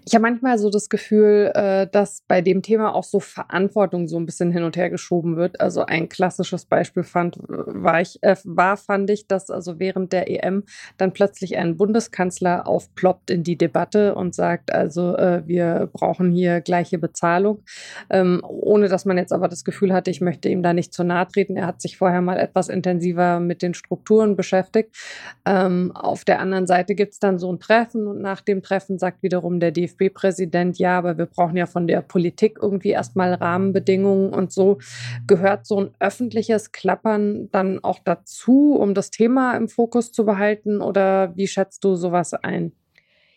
[0.08, 4.16] Ich habe manchmal so das Gefühl, äh, dass bei dem Thema auch so Verantwortung so
[4.16, 5.60] ein bisschen hin und her geschoben wird.
[5.60, 10.30] Also ein klassisches Beispiel fand, war, ich, äh, war fand ich, dass also während der
[10.30, 10.64] EM
[10.96, 16.62] dann plötzlich ein Bundeskanzler aufploppt in die Debatte und sagt, also äh, wir brauchen hier
[16.62, 17.62] gleiche Bezahlung,
[18.08, 21.04] ähm, ohne dass man jetzt aber das Gefühl hatte, ich möchte ihm da nicht zu
[21.04, 21.58] nahe treten.
[21.58, 24.96] Er hat sich vorher mal etwas intensiver mit den Strukturen beschäftigt.
[25.44, 28.98] Ähm, auf der anderen Seite gibt es dann so ein Treffen und nach dem Treffen
[28.98, 33.34] sagt wiederum der DFB, DFB-Präsident, ja, aber wir brauchen ja von der Politik irgendwie erstmal
[33.34, 34.78] Rahmenbedingungen und so.
[35.26, 40.80] Gehört so ein öffentliches Klappern dann auch dazu, um das Thema im Fokus zu behalten?
[40.80, 42.72] Oder wie schätzt du sowas ein?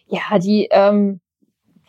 [0.08, 1.22] Ja, die ähm,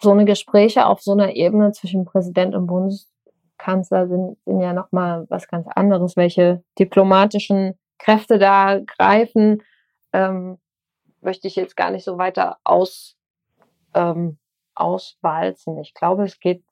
[0.01, 5.27] so eine Gespräche auf so einer Ebene zwischen Präsident und Bundeskanzler sind, sind ja nochmal
[5.29, 9.63] was ganz anderes, welche diplomatischen Kräfte da greifen.
[10.13, 10.59] Ähm,
[11.21, 13.17] möchte ich jetzt gar nicht so weiter aus,
[13.95, 14.39] ähm,
[14.75, 15.79] auswalzen.
[15.79, 16.63] Ich glaube, es geht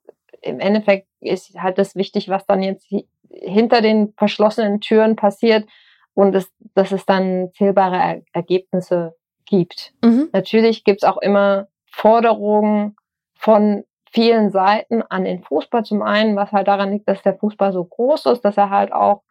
[0.41, 2.91] im Endeffekt ist halt das wichtig, was dann jetzt
[3.29, 5.67] hinter den verschlossenen Türen passiert
[6.13, 9.93] und es, dass es dann zählbare er Ergebnisse gibt.
[10.03, 10.29] Mhm.
[10.33, 12.95] Natürlich gibt es auch immer Forderungen
[13.35, 15.83] von vielen Seiten an den Fußball.
[15.83, 18.91] Zum einen, was halt daran liegt, dass der Fußball so groß ist, dass er halt
[18.91, 19.23] auch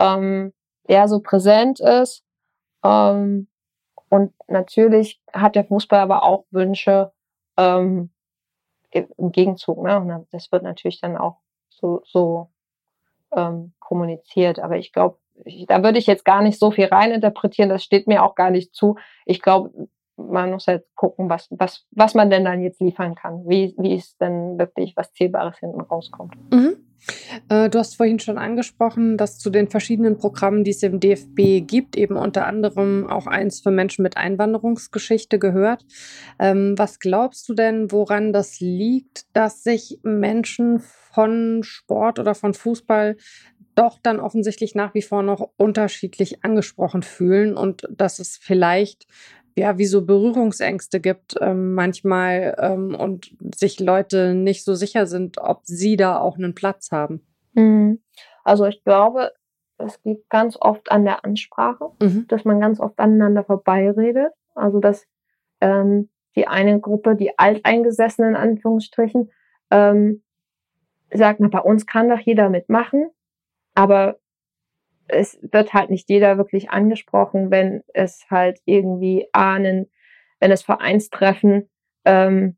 [0.00, 0.52] ähm,
[0.86, 2.24] eher so präsent ist.
[2.84, 3.48] Ähm,
[4.08, 7.12] und natürlich hat der Fußball aber auch Wünsche
[7.56, 8.10] ähm,
[8.94, 9.82] im Gegenzug.
[9.82, 9.98] Ne?
[9.98, 11.38] Und das wird natürlich dann auch
[11.68, 12.50] so, so
[13.34, 14.58] ähm, kommuniziert.
[14.58, 15.18] Aber ich glaube,
[15.66, 17.68] da würde ich jetzt gar nicht so viel reininterpretieren.
[17.68, 18.96] Das steht mir auch gar nicht zu.
[19.26, 23.48] Ich glaube, man muss halt gucken, was, was, was man denn dann jetzt liefern kann.
[23.48, 26.34] Wie, wie es denn wirklich was Zählbares hinten rauskommt.
[26.52, 26.83] Mhm.
[27.48, 31.66] Äh, du hast vorhin schon angesprochen, dass zu den verschiedenen Programmen, die es im DFB
[31.66, 35.84] gibt, eben unter anderem auch eins für Menschen mit Einwanderungsgeschichte gehört.
[36.38, 42.54] Ähm, was glaubst du denn, woran das liegt, dass sich Menschen von Sport oder von
[42.54, 43.16] Fußball
[43.74, 49.06] doch dann offensichtlich nach wie vor noch unterschiedlich angesprochen fühlen und dass es vielleicht
[49.56, 55.38] ja, wie so Berührungsängste gibt ähm, manchmal ähm, und sich Leute nicht so sicher sind,
[55.38, 57.20] ob sie da auch einen Platz haben.
[57.54, 58.02] Mhm.
[58.44, 59.32] Also ich glaube,
[59.78, 62.26] es liegt ganz oft an der Ansprache, mhm.
[62.28, 64.32] dass man ganz oft aneinander vorbeiredet.
[64.54, 65.06] Also dass
[65.60, 69.30] ähm, die eine Gruppe, die Alteingesessenen in Anführungsstrichen,
[69.70, 70.22] ähm,
[71.12, 73.10] sagt, na, bei uns kann doch jeder mitmachen,
[73.74, 74.18] aber
[75.06, 79.90] es wird halt nicht jeder wirklich angesprochen, wenn es halt irgendwie ahnen,
[80.40, 81.68] wenn es Vereinstreffen
[82.04, 82.56] ähm,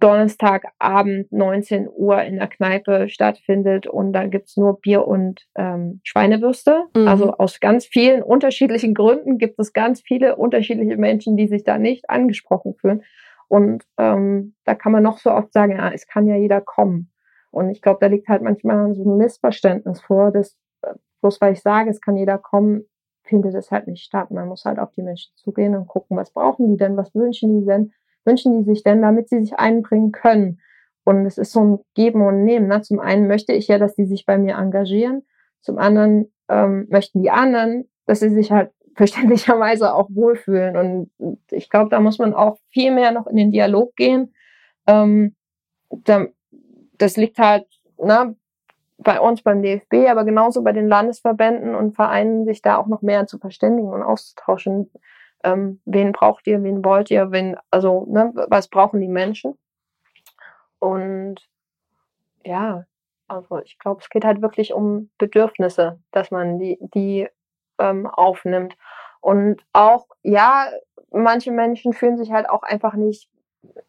[0.00, 6.84] Donnerstagabend 19 Uhr in der Kneipe stattfindet und da gibt's nur Bier und ähm, Schweinewürste.
[6.96, 7.06] Mhm.
[7.06, 11.78] Also aus ganz vielen unterschiedlichen Gründen gibt es ganz viele unterschiedliche Menschen, die sich da
[11.78, 13.02] nicht angesprochen fühlen.
[13.48, 17.10] Und ähm, da kann man noch so oft sagen, ja, es kann ja jeder kommen.
[17.50, 20.56] Und ich glaube, da liegt halt manchmal so ein Missverständnis vor, dass
[21.20, 22.84] bloß weil ich sage, es kann jeder kommen,
[23.22, 24.30] findet es halt nicht statt.
[24.30, 27.60] Man muss halt auf die Menschen zugehen und gucken, was brauchen die denn, was wünschen
[27.60, 27.92] die denn,
[28.30, 30.60] wünschen die sich denn, damit sie sich einbringen können.
[31.04, 32.68] Und es ist so ein Geben und Nehmen.
[32.68, 32.82] Ne?
[32.82, 35.26] Zum einen möchte ich ja, dass die sich bei mir engagieren.
[35.60, 40.76] Zum anderen ähm, möchten die anderen, dass sie sich halt verständlicherweise auch wohlfühlen.
[40.76, 44.34] Und ich glaube, da muss man auch viel mehr noch in den Dialog gehen.
[44.86, 45.34] Ähm,
[45.90, 46.26] da,
[46.98, 47.66] das liegt halt
[47.98, 48.34] na,
[48.98, 53.02] bei uns beim DFB, aber genauso bei den Landesverbänden und Vereinen, sich da auch noch
[53.02, 54.90] mehr zu verständigen und auszutauschen.
[55.44, 59.58] Ähm, wen braucht ihr, wen wollt ihr, wen, also, ne, was brauchen die Menschen?
[60.78, 61.36] Und
[62.44, 62.84] ja,
[63.28, 67.28] also ich glaube, es geht halt wirklich um Bedürfnisse, dass man die, die
[67.78, 68.76] ähm, aufnimmt.
[69.20, 70.68] Und auch, ja,
[71.10, 73.28] manche Menschen fühlen sich halt auch einfach nicht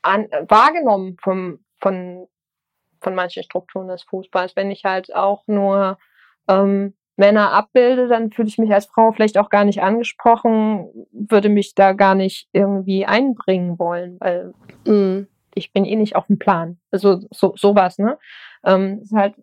[0.01, 2.27] an, wahrgenommen vom, von
[3.01, 4.55] von manchen Strukturen des Fußballs.
[4.55, 5.97] Wenn ich halt auch nur
[6.47, 11.49] ähm, Männer abbilde, dann fühle ich mich als Frau vielleicht auch gar nicht angesprochen, würde
[11.49, 14.53] mich da gar nicht irgendwie einbringen wollen, weil
[14.85, 15.27] mm.
[15.53, 16.79] ich bin eh nicht auf dem Plan.
[16.89, 18.17] Also so sowas, ne?
[18.63, 19.35] Ähm, ist halt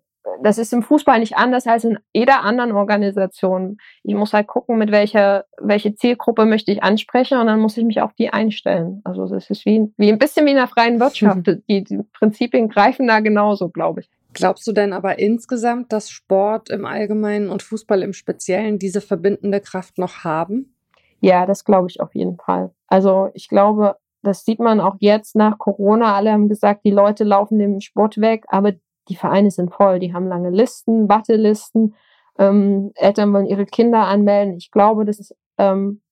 [0.43, 3.79] das ist im Fußball nicht anders als in jeder anderen Organisation.
[4.03, 7.85] Ich muss halt gucken, mit welcher, welche Zielgruppe möchte ich ansprechen und dann muss ich
[7.85, 9.01] mich auf die einstellen.
[9.05, 11.47] Also das ist wie, wie ein bisschen wie in der freien Wirtschaft.
[11.47, 11.63] Mhm.
[11.69, 14.11] Die, die Prinzipien greifen da genauso, glaube ich.
[14.39, 19.61] Glaubst du denn aber insgesamt, dass Sport im Allgemeinen und Fußball im Speziellen diese verbindende
[19.61, 20.75] Kraft noch haben?
[21.21, 22.71] Ja, das glaube ich auf jeden Fall.
[22.87, 26.15] Also ich glaube, das sieht man auch jetzt nach Corona.
[26.15, 28.73] Alle haben gesagt, die Leute laufen dem Sport weg, aber
[29.09, 31.95] die Vereine sind voll, die haben lange Listen, Wartelisten,
[32.39, 34.57] ähm, Eltern wollen ihre Kinder anmelden.
[34.57, 36.03] Ich glaube, dass es ähm,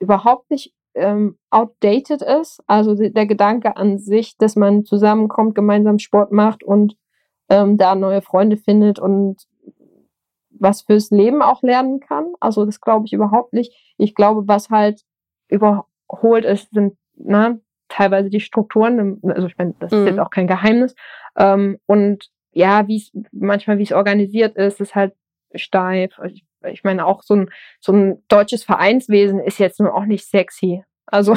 [0.00, 2.62] überhaupt nicht ähm, outdated ist.
[2.66, 6.96] Also der Gedanke an sich, dass man zusammenkommt, gemeinsam Sport macht und
[7.48, 9.46] ähm, da neue Freunde findet und
[10.50, 12.32] was fürs Leben auch lernen kann.
[12.40, 13.72] Also das glaube ich überhaupt nicht.
[13.98, 15.02] Ich glaube, was halt
[15.48, 19.20] überholt ist, sind na, teilweise die Strukturen.
[19.24, 19.98] Also ich meine, das mhm.
[19.98, 20.22] ist jetzt mhm.
[20.22, 20.94] auch kein Geheimnis.
[21.36, 25.14] Ähm, und ja, wie es manchmal, wie es organisiert ist, ist halt
[25.54, 26.18] steif.
[26.26, 30.26] Ich, ich meine, auch so ein, so ein deutsches Vereinswesen ist jetzt nur auch nicht
[30.26, 30.84] sexy.
[31.06, 31.36] Also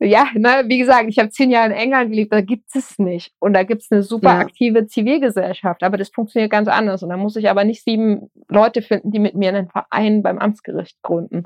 [0.00, 3.34] ja, ne, wie gesagt, ich habe zehn Jahre in England gelebt, da gibt es nicht.
[3.38, 4.38] Und da gibt es eine super ja.
[4.38, 7.02] aktive Zivilgesellschaft, aber das funktioniert ganz anders.
[7.02, 10.38] Und da muss ich aber nicht sieben Leute finden, die mit mir einen Verein beim
[10.38, 11.44] Amtsgericht gründen.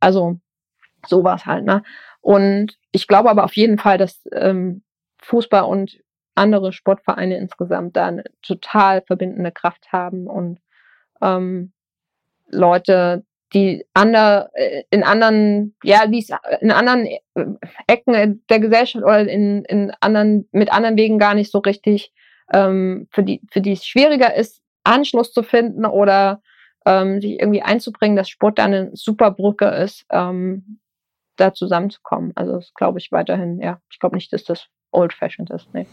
[0.00, 0.40] Also
[1.06, 1.82] sowas halt, ne?
[2.20, 4.82] Und ich glaube aber auf jeden Fall, dass ähm,
[5.22, 6.00] Fußball und
[6.34, 10.60] andere Sportvereine insgesamt da eine total verbindende Kraft haben und
[11.20, 11.72] ähm,
[12.48, 16.26] Leute die ander, äh, in anderen, ja, die
[16.60, 17.18] in anderen äh,
[17.86, 22.12] Ecken der Gesellschaft oder in, in anderen, mit anderen Wegen gar nicht so richtig,
[22.52, 26.42] ähm, für die, für die es schwieriger ist, Anschluss zu finden oder
[26.86, 30.80] ähm, sich irgendwie einzubringen, dass Sport dann eine super Brücke ist, ähm,
[31.36, 32.32] da zusammenzukommen.
[32.34, 35.72] Also das glaube ich weiterhin, ja, ich glaube nicht, dass das old-fashioned ist.
[35.72, 35.86] Nee.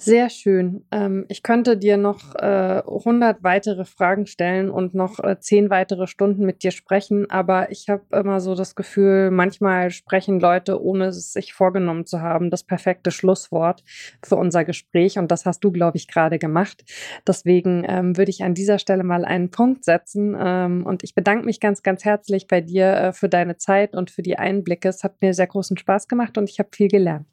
[0.00, 0.84] Sehr schön.
[0.92, 6.06] Ähm, ich könnte dir noch äh, 100 weitere Fragen stellen und noch äh, 10 weitere
[6.06, 11.06] Stunden mit dir sprechen, aber ich habe immer so das Gefühl, manchmal sprechen Leute, ohne
[11.06, 13.82] es sich vorgenommen zu haben, das perfekte Schlusswort
[14.24, 16.84] für unser Gespräch und das hast du, glaube ich, gerade gemacht.
[17.26, 21.44] Deswegen ähm, würde ich an dieser Stelle mal einen Punkt setzen ähm, und ich bedanke
[21.44, 24.88] mich ganz, ganz herzlich bei dir äh, für deine Zeit und für die Einblicke.
[24.88, 27.26] Es hat mir sehr großen Spaß gemacht und ich habe viel gelernt.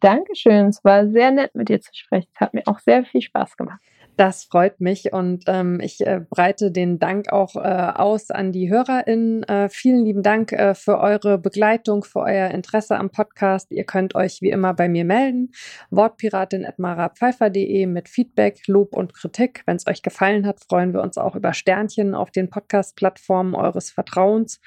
[0.00, 0.66] Dankeschön.
[0.68, 2.28] Es war sehr nett, mit dir zu sprechen.
[2.34, 3.80] Es hat mir auch sehr viel Spaß gemacht.
[4.20, 8.68] Das freut mich und ähm, ich äh, breite den Dank auch äh, aus an die
[8.68, 9.44] HörerInnen.
[9.44, 13.72] Äh, vielen lieben Dank äh, für eure Begleitung, für euer Interesse am Podcast.
[13.72, 15.52] Ihr könnt euch wie immer bei mir melden.
[15.88, 19.62] Wortpiratin.marapfeifer.de mit Feedback, Lob und Kritik.
[19.64, 23.90] Wenn es euch gefallen hat, freuen wir uns auch über Sternchen auf den Podcast-Plattformen eures
[23.90, 24.60] Vertrauens.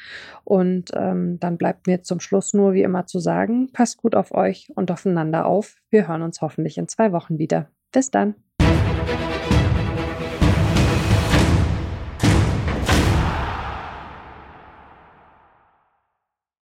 [0.46, 4.34] Und ähm, dann bleibt mir zum Schluss nur wie immer zu sagen, passt gut auf
[4.34, 5.76] euch und aufeinander auf.
[5.92, 7.70] Wir hören uns hoffentlich in zwei Wochen wieder.
[7.92, 8.43] Bis dann.